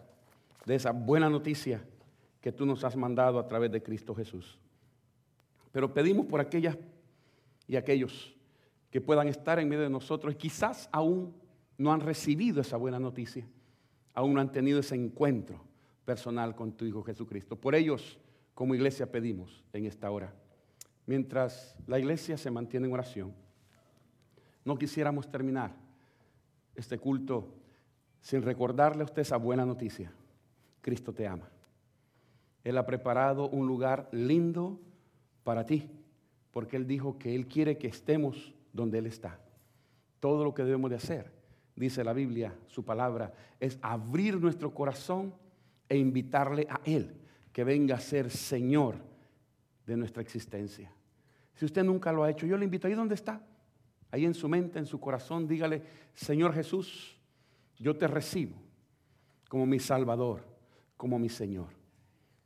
de 0.67 0.75
esa 0.75 0.91
buena 0.91 1.31
noticia 1.31 1.83
que 2.41 2.53
tú 2.53 2.67
nos 2.67 2.85
has 2.85 2.97
mandado 2.97 3.39
a 3.39 3.49
través 3.49 3.71
de 3.71 3.83
Cristo 3.83 4.15
Jesús. 4.15 4.59
Pero 5.73 5.95
pedimos 5.95 6.27
por 6.27 6.41
aquellas 6.41 6.77
y 7.67 7.77
aquellos 7.77 8.35
que 8.91 9.01
puedan 9.01 9.29
estar 9.29 9.59
en 9.59 9.69
medio 9.69 9.85
de 9.85 9.91
nosotros 9.91 10.35
y 10.35 10.37
quizás 10.37 10.89
aún 10.93 11.35
no 11.79 11.93
han 11.93 12.01
recibido 12.01 12.61
esa 12.61 12.77
buena 12.77 12.99
noticia, 12.99 13.47
aún 14.13 14.35
no 14.35 14.41
han 14.41 14.53
tenido 14.53 14.81
ese 14.81 14.95
encuentro 14.95 15.61
personal 16.05 16.55
con 16.55 16.73
tu 16.73 16.85
Hijo 16.85 17.03
Jesucristo. 17.03 17.57
Por 17.57 17.75
ellos, 17.75 18.19
como 18.55 18.75
iglesia, 18.75 19.11
pedimos 19.11 19.65
en 19.73 19.87
esta 19.87 20.11
hora. 20.11 20.33
Mientras 21.07 21.77
la 21.87 21.99
iglesia 21.99 22.37
se 22.37 22.51
mantiene 22.51 22.87
en 22.87 22.93
oración, 22.93 23.35
no 24.65 24.77
quisiéramos 24.77 25.31
terminar 25.31 25.73
este 26.75 26.99
culto 26.99 27.55
sin 28.21 28.43
recordarle 28.43 29.03
a 29.03 29.05
usted 29.05 29.23
esa 29.23 29.37
buena 29.37 29.65
noticia. 29.65 30.13
Cristo 30.87 31.13
te 31.13 31.27
ama. 31.27 31.49
Él 32.63 32.79
ha 32.79 32.87
preparado 32.87 33.49
un 33.49 33.67
lugar 33.67 34.09
lindo 34.13 34.79
para 35.43 35.67
ti 35.67 35.91
porque 36.53 36.77
Él 36.77 36.87
dijo 36.87 37.19
que 37.19 37.35
Él 37.35 37.49
quiere 37.49 37.77
que 37.77 37.89
estemos 37.89 38.55
donde 38.73 38.99
Él 38.99 39.07
está. 39.07 39.41
Todo 40.21 40.45
lo 40.45 40.55
que 40.55 40.63
debemos 40.63 40.89
de 40.91 40.97
hacer, 40.97 41.33
dice 41.75 42.05
la 42.05 42.13
Biblia, 42.13 42.55
su 42.69 42.85
palabra, 42.85 43.35
es 43.59 43.81
abrir 43.83 44.41
nuestro 44.41 44.73
corazón 44.73 45.35
e 45.89 45.99
invitarle 45.99 46.69
a 46.71 46.81
Él 46.85 47.17
que 47.53 47.65
venga 47.65 47.97
a 47.97 48.01
ser 48.01 48.31
Señor 48.31 48.95
de 49.87 49.97
nuestra 49.97 50.23
existencia. 50.23 50.93
Si 51.57 51.65
usted 51.65 51.83
nunca 51.83 52.13
lo 52.13 52.23
ha 52.23 52.31
hecho, 52.31 52.47
yo 52.47 52.57
le 52.57 52.65
invito 52.65 52.87
ahí 52.87 52.95
donde 52.95 53.17
está, 53.17 53.45
ahí 54.13 54.25
en 54.25 54.35
su 54.35 54.49
mente, 54.49 54.79
en 54.79 54.87
su 54.87 55.01
corazón, 55.01 55.49
dígale, 55.49 55.83
Señor 56.15 56.55
Jesús, 56.55 57.19
yo 57.77 57.97
te 57.97 58.07
recibo 58.07 58.55
como 59.49 59.67
mi 59.67 59.81
Salvador, 59.81 60.56
como 60.97 61.19
mi 61.19 61.29
Señor. 61.29 61.69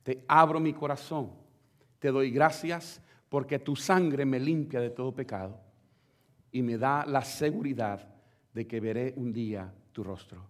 Te 0.03 0.23
abro 0.27 0.59
mi 0.59 0.73
corazón, 0.73 1.31
te 1.99 2.09
doy 2.09 2.31
gracias 2.31 3.01
porque 3.29 3.59
tu 3.59 3.75
sangre 3.75 4.25
me 4.25 4.39
limpia 4.39 4.79
de 4.79 4.89
todo 4.89 5.13
pecado 5.13 5.59
y 6.51 6.61
me 6.61 6.77
da 6.77 7.05
la 7.05 7.23
seguridad 7.23 8.07
de 8.53 8.67
que 8.67 8.79
veré 8.79 9.13
un 9.15 9.31
día 9.31 9.73
tu 9.91 10.03
rostro. 10.03 10.45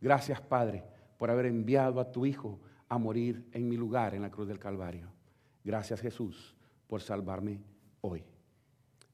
Gracias, 0.00 0.40
Padre, 0.40 0.84
por 1.18 1.30
haber 1.30 1.46
enviado 1.46 2.00
a 2.00 2.10
tu 2.10 2.26
Hijo 2.26 2.60
a 2.88 2.98
morir 2.98 3.48
en 3.52 3.68
mi 3.68 3.76
lugar 3.76 4.14
en 4.14 4.22
la 4.22 4.30
cruz 4.30 4.48
del 4.48 4.58
Calvario. 4.58 5.08
Gracias, 5.62 6.00
Jesús, 6.00 6.54
por 6.86 7.00
salvarme 7.00 7.60
hoy. 8.00 8.24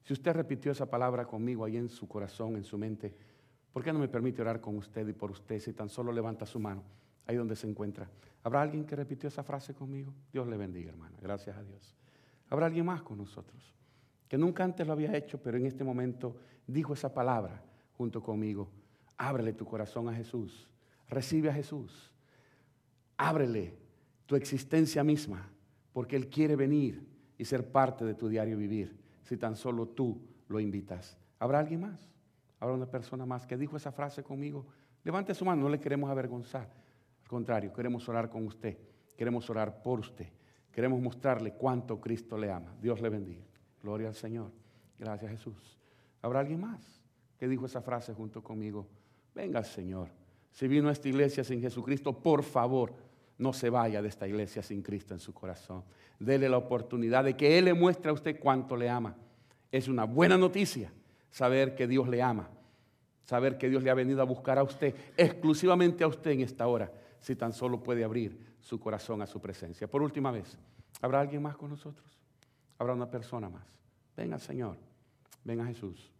Si 0.03 0.13
usted 0.13 0.33
repitió 0.33 0.71
esa 0.71 0.89
palabra 0.89 1.25
conmigo 1.25 1.63
ahí 1.63 1.77
en 1.77 1.89
su 1.89 2.07
corazón, 2.07 2.55
en 2.55 2.63
su 2.63 2.77
mente, 2.77 3.15
¿por 3.71 3.83
qué 3.83 3.93
no 3.93 3.99
me 3.99 4.07
permite 4.07 4.41
orar 4.41 4.59
con 4.59 4.77
usted 4.77 5.07
y 5.07 5.13
por 5.13 5.31
usted 5.31 5.59
si 5.59 5.73
tan 5.73 5.89
solo 5.89 6.11
levanta 6.11 6.45
su 6.45 6.59
mano 6.59 6.83
ahí 7.27 7.35
donde 7.35 7.55
se 7.55 7.69
encuentra? 7.69 8.09
¿Habrá 8.43 8.61
alguien 8.61 8.85
que 8.85 8.95
repitió 8.95 9.27
esa 9.27 9.43
frase 9.43 9.73
conmigo? 9.73 10.13
Dios 10.31 10.47
le 10.47 10.57
bendiga, 10.57 10.89
hermana. 10.91 11.17
Gracias 11.21 11.55
a 11.57 11.63
Dios. 11.63 11.95
Habrá 12.49 12.65
alguien 12.65 12.85
más 12.85 13.01
con 13.01 13.17
nosotros 13.17 13.75
que 14.31 14.37
nunca 14.37 14.63
antes 14.63 14.87
lo 14.87 14.93
había 14.93 15.13
hecho, 15.13 15.41
pero 15.43 15.57
en 15.57 15.65
este 15.65 15.83
momento 15.83 16.37
dijo 16.65 16.93
esa 16.93 17.13
palabra 17.13 17.61
junto 17.97 18.23
conmigo. 18.23 18.71
Ábrele 19.17 19.51
tu 19.51 19.65
corazón 19.65 20.07
a 20.07 20.13
Jesús. 20.13 20.69
Recibe 21.09 21.49
a 21.49 21.53
Jesús. 21.53 22.13
Ábrele 23.17 23.75
tu 24.25 24.37
existencia 24.37 25.03
misma, 25.03 25.49
porque 25.91 26.15
Él 26.15 26.29
quiere 26.29 26.55
venir 26.55 27.05
y 27.37 27.43
ser 27.43 27.73
parte 27.73 28.05
de 28.05 28.13
tu 28.13 28.29
diario 28.29 28.55
vivir, 28.57 28.97
si 29.23 29.35
tan 29.35 29.57
solo 29.57 29.89
tú 29.89 30.21
lo 30.47 30.61
invitas. 30.61 31.17
¿Habrá 31.37 31.59
alguien 31.59 31.81
más? 31.81 32.09
¿Habrá 32.61 32.73
una 32.73 32.89
persona 32.89 33.25
más 33.25 33.45
que 33.45 33.57
dijo 33.57 33.75
esa 33.75 33.91
frase 33.91 34.23
conmigo? 34.23 34.65
Levante 35.03 35.35
su 35.35 35.43
mano, 35.43 35.63
no 35.63 35.69
le 35.69 35.81
queremos 35.81 36.09
avergonzar. 36.09 36.69
Contrario, 37.31 37.71
queremos 37.71 38.09
orar 38.09 38.29
con 38.29 38.45
usted. 38.45 38.77
Queremos 39.15 39.49
orar 39.49 39.81
por 39.81 40.01
usted. 40.01 40.27
Queremos 40.69 40.99
mostrarle 40.99 41.53
cuánto 41.53 42.01
Cristo 42.01 42.37
le 42.37 42.51
ama. 42.51 42.75
Dios 42.81 42.99
le 42.99 43.07
bendiga. 43.07 43.45
Gloria 43.81 44.09
al 44.09 44.15
Señor. 44.15 44.51
Gracias 44.99 45.31
Jesús. 45.31 45.79
¿Habrá 46.21 46.41
alguien 46.41 46.59
más 46.59 47.01
que 47.37 47.47
dijo 47.47 47.65
esa 47.65 47.81
frase 47.81 48.13
junto 48.13 48.43
conmigo? 48.43 48.85
Venga 49.33 49.63
Señor. 49.63 50.09
Si 50.51 50.67
vino 50.67 50.89
a 50.89 50.91
esta 50.91 51.07
iglesia 51.07 51.45
sin 51.45 51.61
Jesucristo, 51.61 52.11
por 52.11 52.43
favor, 52.43 52.95
no 53.37 53.53
se 53.53 53.69
vaya 53.69 54.01
de 54.01 54.09
esta 54.09 54.27
iglesia 54.27 54.61
sin 54.61 54.81
Cristo 54.81 55.13
en 55.13 55.21
su 55.21 55.33
corazón. 55.33 55.85
Dele 56.19 56.49
la 56.49 56.57
oportunidad 56.57 57.23
de 57.23 57.37
que 57.37 57.57
Él 57.57 57.63
le 57.63 57.73
muestre 57.73 58.09
a 58.09 58.13
usted 58.13 58.41
cuánto 58.41 58.75
le 58.75 58.89
ama 58.89 59.15
Es 59.71 59.87
una 59.87 60.03
buena 60.03 60.37
noticia 60.37 60.91
saber 61.29 61.75
que 61.75 61.87
Dios 61.87 62.09
le 62.09 62.21
ama, 62.21 62.49
saber 63.23 63.57
que 63.57 63.69
Dios 63.69 63.83
le 63.83 63.89
ha 63.89 63.93
venido 63.93 64.21
a 64.21 64.25
buscar 64.25 64.57
a 64.57 64.63
usted, 64.63 64.93
exclusivamente 65.15 66.03
a 66.03 66.07
usted 66.07 66.31
en 66.31 66.41
esta 66.41 66.67
hora, 66.67 66.91
si 67.21 67.35
tan 67.35 67.53
solo 67.53 67.81
puede 67.81 68.03
abrir 68.03 68.55
su 68.59 68.79
corazón 68.79 69.21
a 69.21 69.27
su 69.27 69.39
presencia. 69.39 69.87
Por 69.87 70.01
última 70.01 70.31
vez, 70.31 70.57
¿habrá 71.01 71.21
alguien 71.21 71.41
más 71.41 71.55
con 71.55 71.69
nosotros? 71.69 72.05
¿Habrá 72.77 72.93
una 72.93 73.09
persona 73.09 73.47
más? 73.47 73.79
Venga, 74.17 74.39
Señor, 74.39 74.75
venga 75.43 75.65
Jesús. 75.65 76.11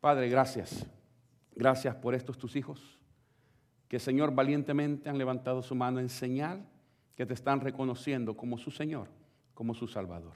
Padre, 0.00 0.28
gracias. 0.28 0.86
Gracias 1.54 1.94
por 1.94 2.14
estos 2.14 2.36
tus 2.36 2.56
hijos, 2.56 2.98
que 3.88 3.98
Señor 3.98 4.34
valientemente 4.34 5.08
han 5.08 5.16
levantado 5.16 5.62
su 5.62 5.74
mano 5.74 6.00
en 6.00 6.08
señal 6.08 6.66
que 7.14 7.24
te 7.24 7.32
están 7.32 7.60
reconociendo 7.60 8.36
como 8.36 8.58
su 8.58 8.70
Señor, 8.70 9.08
como 9.54 9.72
su 9.72 9.86
Salvador. 9.86 10.34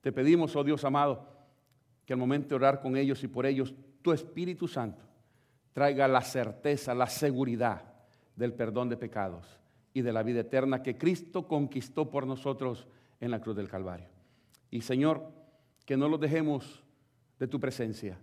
Te 0.00 0.10
pedimos, 0.10 0.56
oh 0.56 0.64
Dios 0.64 0.84
amado, 0.84 1.28
que 2.06 2.14
al 2.14 2.18
momento 2.18 2.50
de 2.50 2.54
orar 2.56 2.80
con 2.80 2.96
ellos 2.96 3.22
y 3.22 3.28
por 3.28 3.44
ellos, 3.44 3.74
tu 4.00 4.12
Espíritu 4.12 4.66
Santo 4.66 5.04
traiga 5.74 6.08
la 6.08 6.22
certeza, 6.22 6.94
la 6.94 7.08
seguridad 7.08 7.93
del 8.36 8.52
perdón 8.52 8.88
de 8.88 8.96
pecados 8.96 9.58
y 9.92 10.02
de 10.02 10.12
la 10.12 10.22
vida 10.22 10.40
eterna 10.40 10.82
que 10.82 10.98
Cristo 10.98 11.46
conquistó 11.46 12.10
por 12.10 12.26
nosotros 12.26 12.86
en 13.20 13.30
la 13.30 13.40
cruz 13.40 13.56
del 13.56 13.68
Calvario. 13.68 14.08
Y 14.70 14.80
Señor, 14.80 15.30
que 15.84 15.96
no 15.96 16.08
los 16.08 16.20
dejemos 16.20 16.82
de 17.38 17.46
tu 17.46 17.60
presencia, 17.60 18.18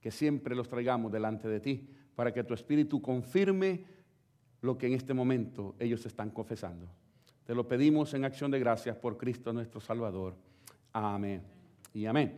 que 0.00 0.10
siempre 0.10 0.54
los 0.54 0.68
traigamos 0.68 1.10
delante 1.10 1.48
de 1.48 1.60
ti, 1.60 1.88
para 2.14 2.32
que 2.32 2.44
tu 2.44 2.54
Espíritu 2.54 3.00
confirme 3.00 3.84
lo 4.62 4.76
que 4.76 4.86
en 4.86 4.94
este 4.94 5.14
momento 5.14 5.74
ellos 5.78 6.04
están 6.06 6.30
confesando. 6.30 6.88
Te 7.44 7.54
lo 7.54 7.68
pedimos 7.68 8.12
en 8.14 8.24
acción 8.24 8.50
de 8.50 8.58
gracias 8.58 8.96
por 8.96 9.16
Cristo 9.16 9.52
nuestro 9.52 9.80
Salvador. 9.80 10.34
Amén 10.92 11.42
y 11.94 12.06
amén. 12.06 12.34